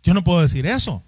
[0.02, 1.02] Yo no puedo decir eso.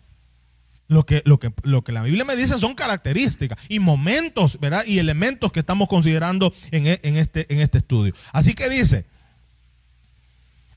[0.87, 4.85] Lo que, lo, que, lo que la Biblia me dice son características y momentos, ¿verdad?
[4.87, 8.15] Y elementos que estamos considerando en, e, en, este, en este estudio.
[8.33, 9.07] Así que dice,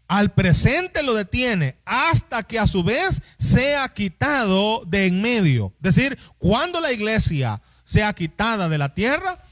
[0.08, 5.74] al presente lo detiene hasta que a su vez sea quitado de en medio.
[5.84, 9.44] Es decir, cuando la iglesia sea quitada de la tierra,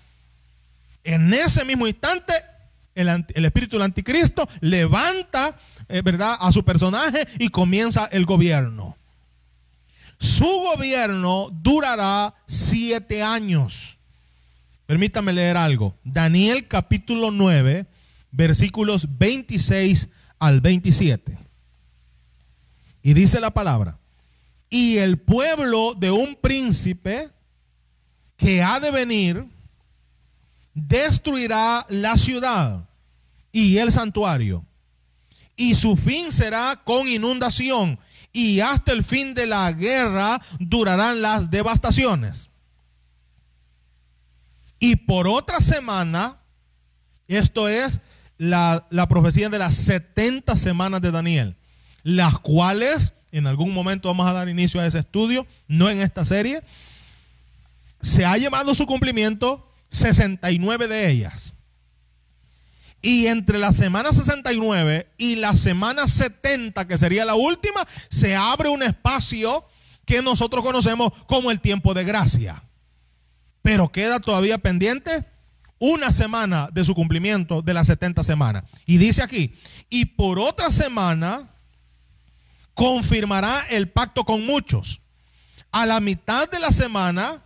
[1.03, 2.33] en ese mismo instante
[2.95, 5.57] el, espíritu del anticristo levanta,
[5.89, 8.97] eh, ¿verdad?, a su personaje y comienza el gobierno.
[10.17, 13.97] Su gobierno durará siete años.
[14.85, 15.97] Permítame leer algo.
[16.05, 17.85] Daniel capítulo 9,
[18.31, 20.07] versículos 26
[20.39, 21.37] al 27.
[23.01, 23.99] Y dice la palabra,
[24.69, 27.29] y el pueblo de un príncipe
[28.37, 29.45] que ha de venir
[30.73, 32.89] destruirá la ciudad
[33.51, 34.65] y el santuario.
[35.55, 37.97] Y su fin será con inundación.
[38.33, 42.49] Y hasta el fin de la guerra durarán las devastaciones.
[44.77, 46.37] Y por otra semana,
[47.29, 48.01] esto es
[48.37, 51.55] la, la profecía de las 70 semanas de Daniel,
[52.03, 56.23] las cuales en algún momento vamos a dar inicio a ese estudio, no en esta
[56.23, 56.63] serie,
[58.01, 61.53] se ha llevado su cumplimiento 69 de ellas.
[63.01, 68.69] Y entre la semana 69 y la semana 70, que sería la última, se abre
[68.69, 69.65] un espacio
[70.05, 72.63] que nosotros conocemos como el tiempo de gracia.
[73.61, 75.25] Pero queda todavía pendiente
[75.85, 78.63] una semana de su cumplimiento de las 70 semanas.
[78.85, 79.53] Y dice aquí,
[79.89, 81.49] y por otra semana
[82.73, 85.01] confirmará el pacto con muchos.
[85.71, 87.45] A la mitad de la semana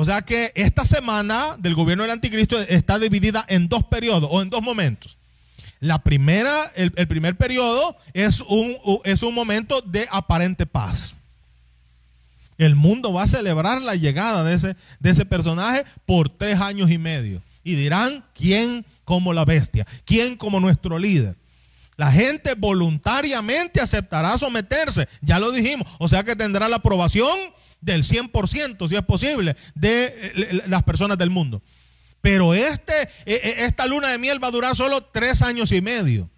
[0.00, 4.40] o sea que esta semana del gobierno del anticristo está dividida en dos periodos o
[4.40, 5.18] en dos momentos.
[5.80, 11.16] La primera, el, primer periodo es un, es un momento de aparente paz.
[12.58, 16.92] El mundo va a celebrar la llegada de ese, de ese personaje por tres años
[16.92, 17.42] y medio.
[17.68, 19.86] Y dirán, ¿quién como la bestia?
[20.06, 21.36] ¿Quién como nuestro líder?
[21.96, 27.38] La gente voluntariamente aceptará someterse, ya lo dijimos, o sea que tendrá la aprobación
[27.82, 31.62] del 100%, si es posible, de eh, las personas del mundo.
[32.22, 35.82] Pero este, e, e, esta luna de miel va a durar solo tres años y
[35.82, 36.30] medio.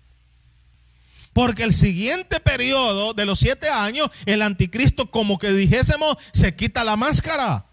[1.32, 6.82] Porque el siguiente periodo de los siete años, el anticristo, como que dijésemos, se quita
[6.82, 7.66] la máscara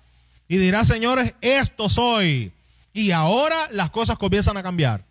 [0.47, 2.53] y dirá, señores, esto soy.
[2.97, 5.05] Y ahora las cosas comienzan a cambiar.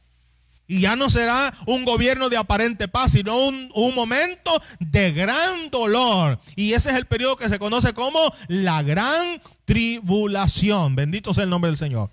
[0.66, 5.70] Y ya no será un gobierno de aparente paz, sino un, un, momento de gran
[5.70, 6.40] dolor.
[6.56, 8.18] Y ese es el periodo que se conoce como
[8.48, 10.96] la gran tribulación.
[10.96, 12.10] Bendito sea el nombre del Señor.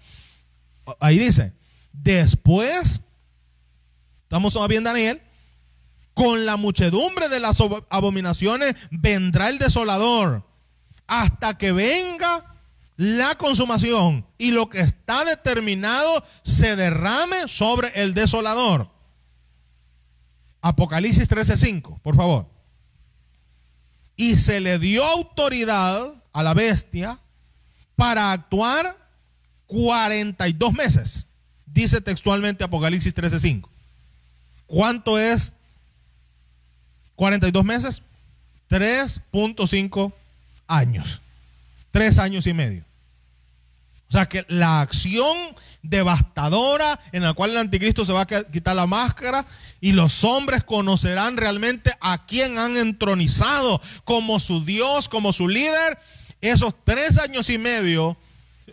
[0.99, 1.53] Ahí dice,
[1.91, 3.01] después,
[4.21, 5.21] estamos todavía en Daniel,
[6.13, 7.57] con la muchedumbre de las
[7.89, 10.45] abominaciones vendrá el desolador,
[11.07, 12.52] hasta que venga
[12.97, 18.89] la consumación y lo que está determinado se derrame sobre el desolador.
[20.61, 22.47] Apocalipsis 13:5, por favor.
[24.15, 27.19] Y se le dio autoridad a la bestia
[27.95, 28.97] para actuar
[29.67, 31.27] 42 meses.
[31.65, 33.69] Dice textualmente Apocalipsis 13:5.
[34.67, 35.53] ¿Cuánto es
[37.15, 38.03] 42 meses?
[38.69, 40.13] 3.5
[40.67, 41.22] años.
[41.93, 42.83] Tres años y medio.
[44.09, 45.37] O sea que la acción
[45.83, 49.45] devastadora en la cual el anticristo se va a quitar la máscara
[49.79, 55.99] y los hombres conocerán realmente a quien han entronizado como su Dios, como su líder,
[56.41, 58.17] esos tres años y medio,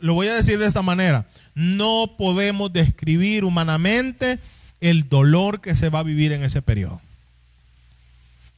[0.01, 4.39] lo voy a decir de esta manera, no podemos describir humanamente
[4.81, 7.03] el dolor que se va a vivir en ese periodo.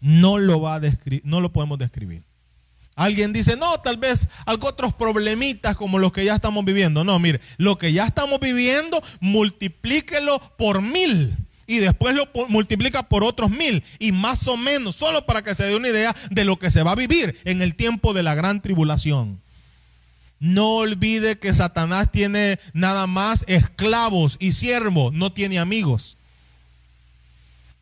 [0.00, 0.80] No lo, va a
[1.24, 2.22] no lo podemos describir.
[2.94, 7.04] Alguien dice, no, tal vez algo otros problemitas como los que ya estamos viviendo.
[7.04, 11.36] No, mire, lo que ya estamos viviendo, multiplíquelo por mil
[11.66, 15.64] y después lo multiplica por otros mil y más o menos, solo para que se
[15.64, 18.34] dé una idea de lo que se va a vivir en el tiempo de la
[18.34, 19.40] gran tribulación.
[20.38, 26.18] No olvide que Satanás tiene nada más esclavos y siervos, no tiene amigos.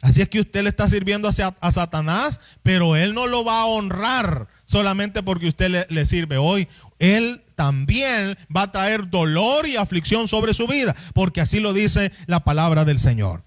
[0.02, 3.66] Así es que usted le está sirviendo a, Satanás, pero él no lo va a
[3.66, 6.68] honrar solamente porque usted le, sirve hoy.
[7.00, 12.12] Él también va a traer dolor y aflicción sobre su vida, porque así lo dice
[12.26, 13.42] la palabra del Señor.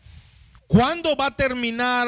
[0.67, 2.07] ¿Cuándo va a terminar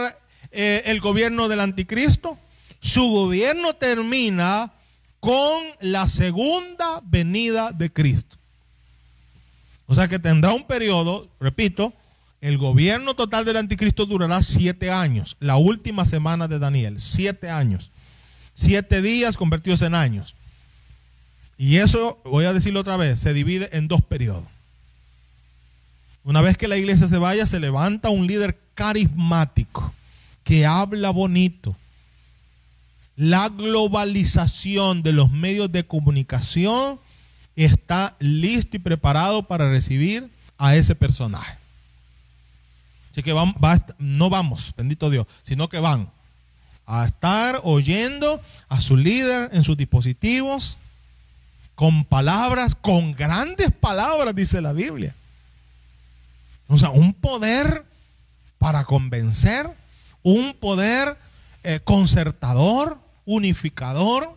[0.52, 2.38] eh, el gobierno del anticristo?
[2.82, 4.74] Su gobierno termina
[5.22, 8.36] con la segunda venida de Cristo.
[9.86, 11.94] O sea que tendrá un periodo, repito,
[12.42, 17.92] el gobierno total del anticristo durará siete años, la última semana de Daniel, siete años.
[18.56, 20.34] Siete días convertidos en años.
[21.58, 24.46] Y eso, voy a decirlo otra vez, se divide en dos periodos.
[26.24, 29.94] Una vez que la iglesia se vaya, se levanta un líder carismático
[30.44, 31.76] que habla bonito.
[33.16, 37.00] La globalización de los medios de comunicación
[37.56, 41.58] está listo y preparado para recibir a ese personaje.
[43.12, 43.34] Así que
[44.00, 46.12] no vamos, bendito Dios, sino que van
[46.86, 50.78] a estar oyendo a su líder en sus dispositivos
[51.76, 55.14] con palabras, con grandes palabras, dice la Biblia.
[56.68, 57.86] O sea, un poder
[58.58, 59.70] para convencer,
[60.24, 61.18] un poder
[61.64, 64.36] eh, concertador, unificador,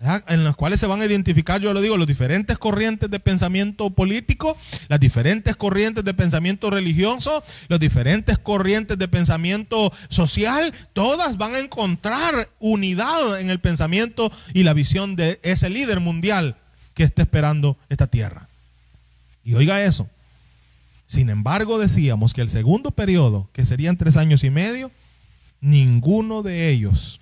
[0.00, 3.90] en las cuales se van a identificar, yo lo digo, los diferentes corrientes de pensamiento
[3.90, 4.56] político,
[4.88, 11.58] las diferentes corrientes de pensamiento religioso, las diferentes corrientes de pensamiento social, todas van a
[11.58, 16.56] encontrar unidad en el pensamiento y la visión de ese líder mundial
[16.94, 18.48] que está esperando esta tierra.
[19.44, 20.08] Y oiga eso.
[21.06, 24.92] Sin embargo, decíamos que el segundo periodo, que serían tres años y medio,
[25.60, 27.18] ninguno de ellos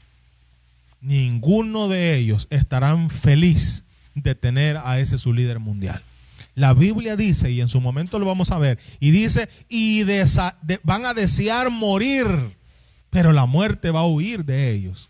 [1.07, 3.85] ninguno de ellos estarán feliz
[4.15, 6.03] de tener a ese su líder mundial.
[6.55, 10.03] La Biblia dice, y en su momento lo vamos a ver, y dice, y
[10.83, 12.27] van a desear morir,
[13.11, 15.09] pero la muerte va a huir de ellos.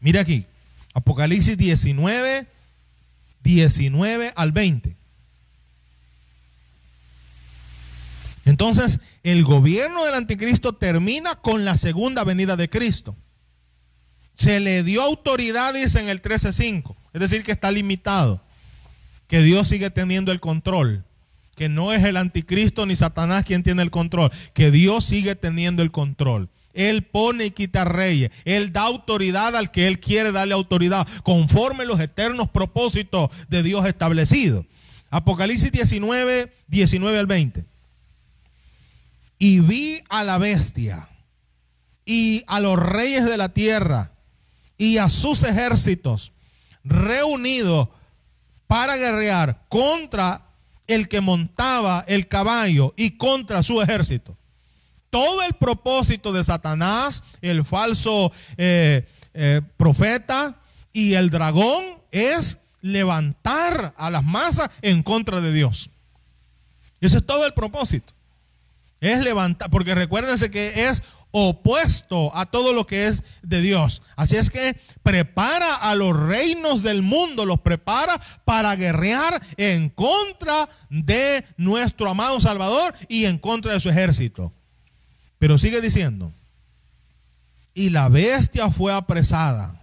[0.00, 0.46] Mira aquí,
[0.94, 2.46] Apocalipsis 19,
[3.42, 4.96] 19 al 20.
[8.44, 13.16] Entonces, el gobierno del anticristo termina con la segunda venida de Cristo.
[14.38, 16.94] Se le dio autoridad, dice en el 13.5.
[17.12, 18.40] Es decir, que está limitado.
[19.26, 21.04] Que Dios sigue teniendo el control.
[21.56, 24.30] Que no es el anticristo ni Satanás quien tiene el control.
[24.54, 26.48] Que Dios sigue teniendo el control.
[26.72, 28.30] Él pone y quita reyes.
[28.44, 33.84] Él da autoridad al que Él quiere darle autoridad, conforme los eternos propósitos de Dios
[33.86, 34.64] establecidos.
[35.10, 37.64] Apocalipsis 19, 19 al 20.
[39.40, 41.08] Y vi a la bestia
[42.06, 44.12] y a los reyes de la tierra
[44.78, 46.32] y a sus ejércitos
[46.84, 47.88] reunidos
[48.66, 50.46] para guerrear contra
[50.86, 54.36] el que montaba el caballo y contra su ejército.
[55.10, 60.60] todo el propósito de Satanás, el falso eh, eh, profeta
[60.92, 65.88] y el dragón es levantar a las masas en contra de Dios.
[67.00, 68.12] Ese es todo el propósito.
[69.00, 74.02] Es levantar, porque recuérdense que es opuesto a todo lo que es de Dios.
[74.16, 80.68] Así es que prepara a los reinos del mundo, los prepara para guerrear en contra
[80.90, 84.52] de nuestro amado Salvador y en contra de su ejército.
[85.38, 86.32] Pero sigue diciendo,
[87.74, 89.74] y la bestia fue apresada,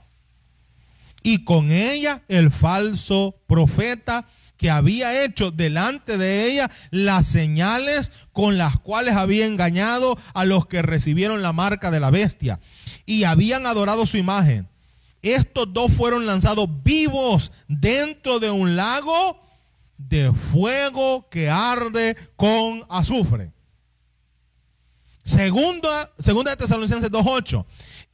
[1.24, 4.28] y con ella el falso profeta
[4.58, 10.66] que había hecho delante de ella las señales con las cuales había engañado a los
[10.66, 12.60] que recibieron la marca de la bestia
[13.06, 14.70] y habían adorado su imagen.
[15.22, 19.42] Estos dos fueron lanzados vivos dentro de un lago
[19.98, 23.52] de fuego que arde con azufre.
[25.24, 27.66] Segunda, segunda de Tesalonicenses 2.8.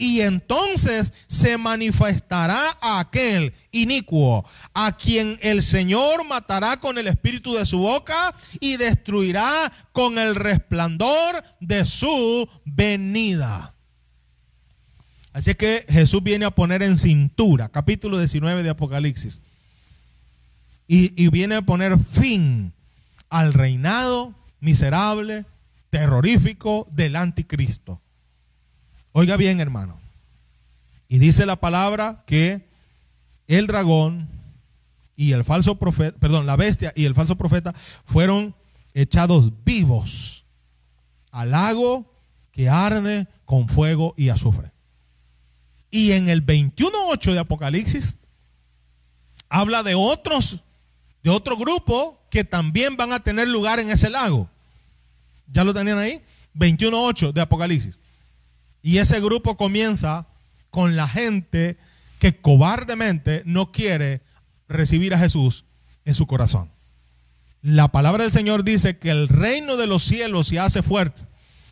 [0.01, 4.43] Y entonces se manifestará aquel inicuo,
[4.73, 10.33] a quien el Señor matará con el espíritu de su boca y destruirá con el
[10.33, 13.75] resplandor de su venida.
[15.33, 19.39] Así que Jesús viene a poner en cintura, capítulo 19 de Apocalipsis,
[20.87, 22.73] y, y viene a poner fin
[23.29, 25.45] al reinado miserable,
[25.91, 28.00] terrorífico del anticristo.
[29.13, 29.99] Oiga bien, hermano.
[31.07, 32.69] Y dice la palabra que
[33.47, 34.29] el dragón
[35.15, 38.55] y el falso profeta, perdón, la bestia y el falso profeta fueron
[38.93, 40.45] echados vivos
[41.31, 42.11] al lago
[42.51, 44.71] que arde con fuego y azufre.
[45.89, 48.15] Y en el 21.8 de Apocalipsis
[49.49, 50.63] habla de otros,
[51.23, 54.49] de otro grupo que también van a tener lugar en ese lago.
[55.51, 56.21] ¿Ya lo tenían ahí?
[56.55, 57.97] 21.8 de Apocalipsis.
[58.81, 60.27] Y ese grupo comienza
[60.69, 61.77] con la gente
[62.19, 64.21] que cobardemente no quiere
[64.67, 65.65] recibir a Jesús
[66.05, 66.71] en su corazón.
[67.61, 71.21] La palabra del Señor dice que el reino de los cielos se hace fuerte,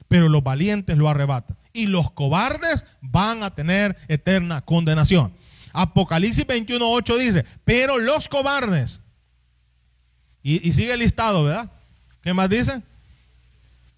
[0.07, 1.57] pero los valientes lo arrebatan.
[1.74, 5.34] Y los cobardes van a tener eterna condenación.
[5.74, 9.01] Apocalipsis 21.8 dice, pero los cobardes,
[10.41, 11.72] y, y sigue listado, ¿verdad?
[12.22, 12.82] ¿Qué más dice?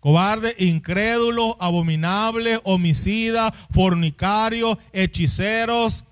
[0.02, 6.06] Cobarde, incrédulo, abominable, homicida, fornicario, hechiceros,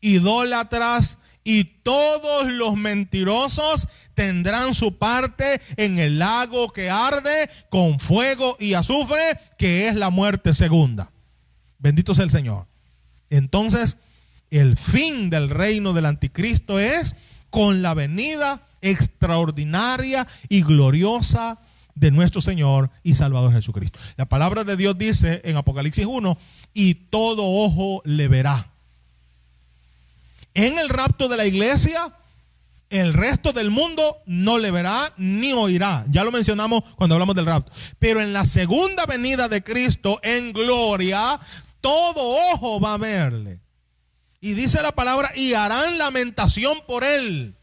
[0.00, 8.56] idólatras y todos los mentirosos tendrán su parte en el lago que arde con fuego
[8.60, 9.18] y azufre,
[9.58, 11.10] que es la muerte segunda.
[11.80, 12.66] Bendito sea el Señor.
[13.30, 13.96] Entonces,
[14.50, 17.16] el fin del reino del anticristo es
[17.50, 21.58] con la venida extraordinaria y gloriosa
[21.98, 23.98] de nuestro Señor y Salvador Jesucristo.
[24.16, 26.38] La palabra de Dios dice en Apocalipsis 1,
[26.74, 28.70] y todo ojo le verá.
[30.54, 32.14] En el rapto de la iglesia,
[32.90, 36.04] el resto del mundo no le verá ni oirá.
[36.10, 37.72] Ya lo mencionamos cuando hablamos del rapto.
[37.98, 41.38] Pero en la segunda venida de Cristo en gloria,
[41.80, 43.60] todo ojo va a verle.
[44.40, 47.56] Y dice la palabra, y harán lamentación por él.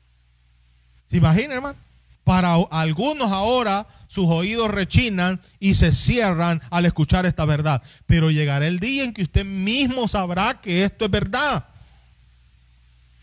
[1.08, 1.85] ¿Se imagina, hermano?
[2.26, 7.82] Para algunos ahora sus oídos rechinan y se cierran al escuchar esta verdad.
[8.07, 11.67] Pero llegará el día en que usted mismo sabrá que esto es verdad.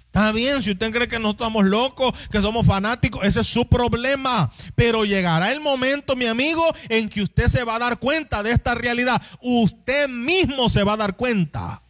[0.06, 3.66] Está bien, si usted cree que no estamos locos, que somos fanáticos, ese es su
[3.66, 4.52] problema.
[4.74, 8.52] Pero llegará el momento, mi amigo, en que usted se va a dar cuenta de
[8.52, 9.20] esta realidad.
[9.40, 11.82] Usted mismo se va a dar cuenta.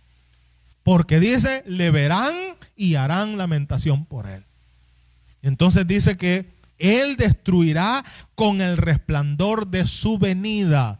[0.85, 2.35] Porque dice, le verán
[2.75, 4.45] y harán lamentación por él.
[5.43, 8.05] Entonces dice que él destruirá
[8.35, 10.99] con el resplandor de su venida,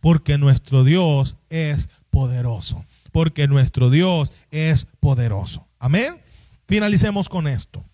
[0.00, 5.68] porque nuestro Dios es poderoso, porque nuestro Dios es poderoso.
[5.78, 6.20] Amén.
[6.66, 7.84] Finalicemos con esto.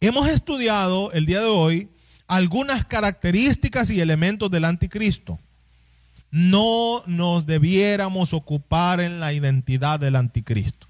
[0.00, 1.88] Hemos estudiado el día de hoy
[2.26, 5.38] algunas características y elementos del anticristo.
[6.30, 10.86] No nos debiéramos ocupar en la identidad del anticristo.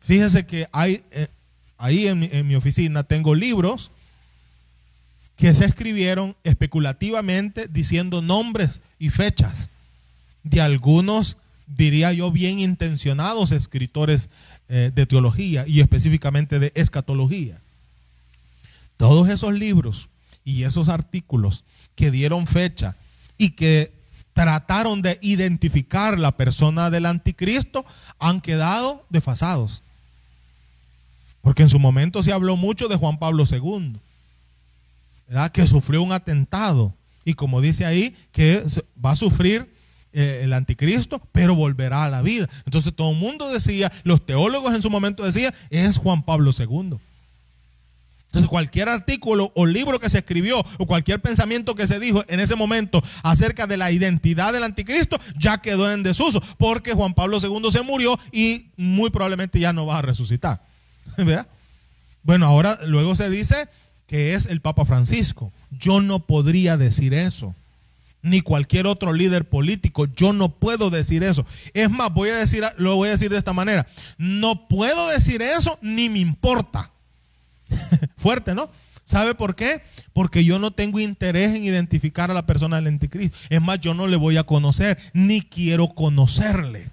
[0.00, 1.28] Fíjese que hay, eh,
[1.76, 3.92] ahí en en mi oficina tengo libros
[5.36, 9.70] que se escribieron especulativamente diciendo nombres y fechas
[10.42, 14.30] de algunos, diría yo, bien intencionados escritores
[14.68, 17.60] eh, de teología y específicamente de escatología.
[18.96, 20.08] Todos esos libros
[20.44, 21.64] y esos artículos
[21.94, 22.96] que dieron fecha
[23.36, 23.92] y que
[24.32, 27.84] trataron de identificar la persona del anticristo
[28.18, 29.82] han quedado desfasados.
[31.42, 33.98] Porque en su momento se habló mucho de Juan Pablo II
[35.52, 36.94] que sufrió un atentado
[37.26, 38.62] y como dice ahí, que
[39.04, 39.68] va a sufrir
[40.12, 42.48] eh, el anticristo, pero volverá a la vida.
[42.64, 46.98] Entonces todo el mundo decía, los teólogos en su momento decían, es Juan Pablo II.
[48.26, 52.38] Entonces cualquier artículo o libro que se escribió o cualquier pensamiento que se dijo en
[52.38, 57.38] ese momento acerca de la identidad del anticristo ya quedó en desuso porque Juan Pablo
[57.42, 60.62] II se murió y muy probablemente ya no va a resucitar.
[62.22, 63.68] Bueno, ahora luego se dice
[64.06, 65.52] que es el Papa Francisco.
[65.78, 67.54] Yo no podría decir eso.
[68.22, 70.06] Ni cualquier otro líder político.
[70.06, 71.46] Yo no puedo decir eso.
[71.74, 73.86] Es más, voy a decir, lo voy a decir de esta manera.
[74.18, 76.90] No puedo decir eso ni me importa.
[78.16, 78.70] Fuerte, ¿no?
[79.04, 79.82] ¿Sabe por qué?
[80.12, 83.36] Porque yo no tengo interés en identificar a la persona del anticristo.
[83.48, 86.90] Es más, yo no le voy a conocer, ni quiero conocerle.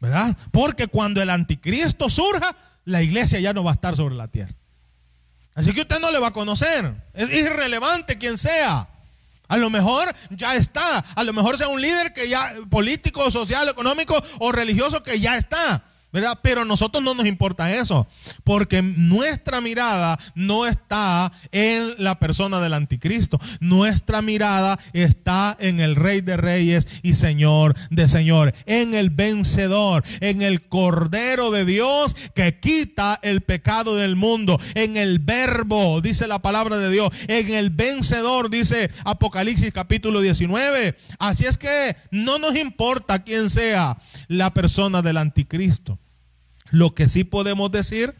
[0.00, 0.36] ¿Verdad?
[0.50, 4.52] Porque cuando el anticristo surja, la iglesia ya no va a estar sobre la tierra.
[5.56, 6.94] Así que usted no le va a conocer.
[7.14, 8.88] Es irrelevante quien sea.
[9.48, 10.98] A lo mejor ya está.
[10.98, 15.36] A lo mejor sea un líder que ya, político, social, económico o religioso que ya
[15.38, 15.82] está.
[16.42, 18.06] Pero a nosotros no nos importa eso,
[18.44, 25.96] porque nuestra mirada no está en la persona del anticristo, nuestra mirada está en el
[25.96, 32.16] Rey de Reyes y Señor de Señor, en el vencedor, en el Cordero de Dios
[32.34, 37.54] que quita el pecado del mundo, en el verbo, dice la palabra de Dios, en
[37.54, 40.96] el vencedor, dice Apocalipsis capítulo 19.
[41.18, 43.98] Así es que no nos importa quién sea
[44.28, 45.98] la persona del anticristo.
[46.70, 48.14] Lo que sí podemos decir,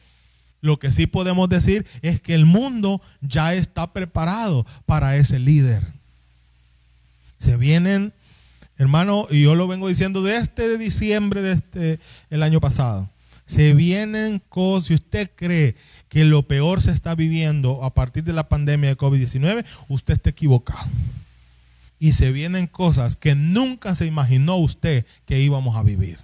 [0.61, 5.87] lo que sí podemos decir es que el mundo ya está preparado para ese líder.
[7.39, 8.13] Se vienen,
[8.79, 13.09] hermano, y yo lo vengo diciendo desde este diciembre de este el año pasado.
[13.47, 15.77] Se vienen cosas, si usted cree
[16.09, 20.31] que lo peor se está viviendo a partir de la pandemia de COVID-19, usted está
[20.31, 20.89] equivocado.
[21.99, 26.19] Y se vienen cosas que nunca se imaginó usted que íbamos a vivir.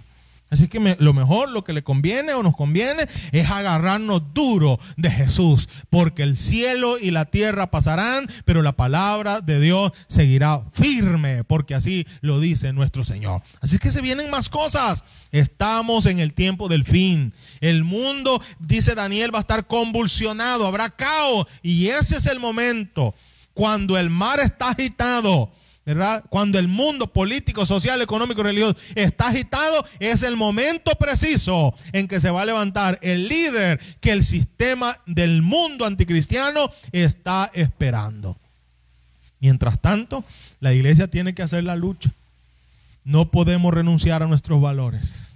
[0.53, 5.09] Así que lo mejor, lo que le conviene o nos conviene es agarrarnos duro de
[5.09, 11.43] Jesús, porque el cielo y la tierra pasarán, pero la palabra de Dios seguirá firme,
[11.43, 13.41] porque así lo dice nuestro Señor.
[13.61, 15.03] Así que se vienen más cosas.
[15.31, 17.33] Estamos en el tiempo del fin.
[17.59, 23.15] El mundo, dice Daniel, va a estar convulsionado, habrá caos, y ese es el momento
[23.55, 25.51] cuando el mar está agitado
[25.85, 26.23] ¿verdad?
[26.29, 32.19] Cuando el mundo político, social, económico religioso está agitado, es el momento preciso en que
[32.19, 38.37] se va a levantar el líder que el sistema del mundo anticristiano está esperando.
[39.39, 40.23] Mientras tanto,
[40.61, 42.13] la iglesia tiene que hacer la lucha.
[43.03, 45.32] No podemos renunciar a nuestros valores.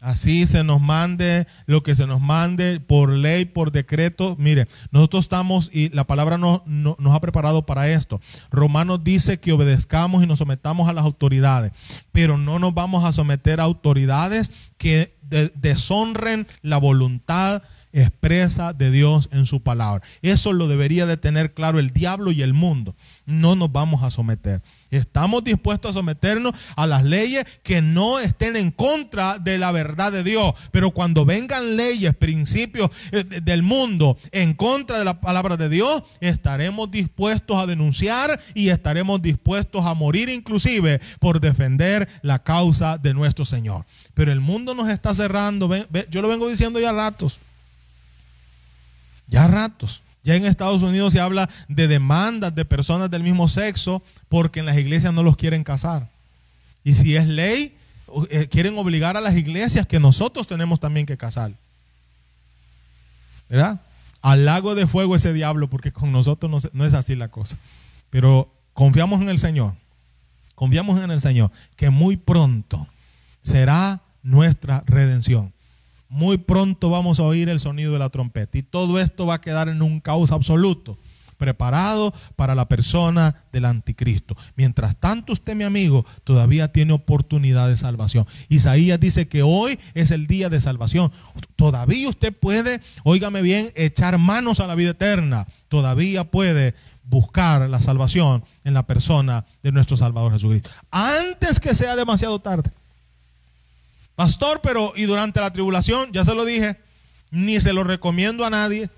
[0.00, 4.34] Así se nos mande lo que se nos mande por ley, por decreto.
[4.38, 8.20] Mire, nosotros estamos y la palabra nos ha preparado para esto.
[8.50, 11.72] Romanos dice que obedezcamos y nos sometamos a las autoridades,
[12.12, 15.18] pero no nos vamos a someter a autoridades que
[15.54, 17.62] deshonren la voluntad
[17.92, 20.02] expresa de Dios en su palabra.
[20.22, 22.94] Eso lo debería de tener claro el diablo y el mundo.
[23.26, 24.62] No nos vamos a someter.
[24.90, 30.10] Estamos dispuestos a someternos a las leyes que no estén en contra de la verdad
[30.10, 30.54] de Dios.
[30.72, 36.02] Pero cuando vengan leyes, principios eh, del mundo en contra de la palabra de Dios,
[36.20, 43.14] estaremos dispuestos a denunciar y estaremos dispuestos a morir inclusive por defender la causa de
[43.14, 43.86] nuestro Señor.
[44.14, 45.70] Pero el mundo nos está cerrando.
[46.10, 47.40] Yo lo vengo diciendo ya ratos.
[49.30, 50.02] Ya ratos.
[50.22, 54.66] Ya en Estados Unidos se habla de demandas de personas del mismo sexo porque en
[54.66, 56.10] las iglesias no los quieren casar.
[56.84, 57.74] Y si es ley,
[58.28, 61.52] eh, quieren obligar a las iglesias que nosotros tenemos también que casar.
[63.48, 63.80] ¿Verdad?
[64.20, 67.56] Al lago de fuego ese diablo porque con nosotros no, no es así la cosa.
[68.10, 69.74] Pero confiamos en el Señor.
[70.54, 72.86] Confiamos en el Señor que muy pronto
[73.40, 75.54] será nuestra redención
[76.10, 78.58] muy pronto vamos a oír el sonido de la trompeta.
[78.58, 80.98] Y todo esto va a quedar en un caos absoluto,
[81.38, 84.36] preparado para la persona del anticristo.
[84.56, 88.26] Mientras tanto, usted, mi amigo, todavía tiene oportunidad de salvación.
[88.48, 91.12] Isaías dice que hoy es el día de salvación.
[91.54, 95.46] Todavía usted puede, óigame bien, echar manos a la vida eterna.
[95.68, 100.70] Todavía puede buscar la salvación en la persona de nuestro Salvador Jesucristo.
[100.90, 102.70] Antes que sea demasiado tarde.
[104.20, 106.78] Pastor, pero y durante la tribulación, ya se lo dije,
[107.30, 108.90] ni se lo recomiendo a nadie.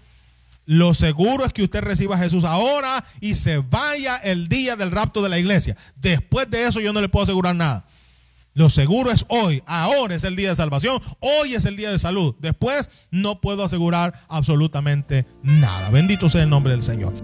[0.66, 4.90] Lo seguro es que usted reciba a Jesús ahora y se vaya el día del
[4.90, 5.76] rapto de la iglesia.
[5.94, 7.86] Después de eso yo no le puedo asegurar nada.
[8.54, 12.00] Lo seguro es hoy, ahora es el día de salvación, hoy es el día de
[12.00, 12.34] salud.
[12.40, 15.88] Después no puedo asegurar absolutamente nada.
[15.90, 17.14] Bendito sea el nombre del Señor.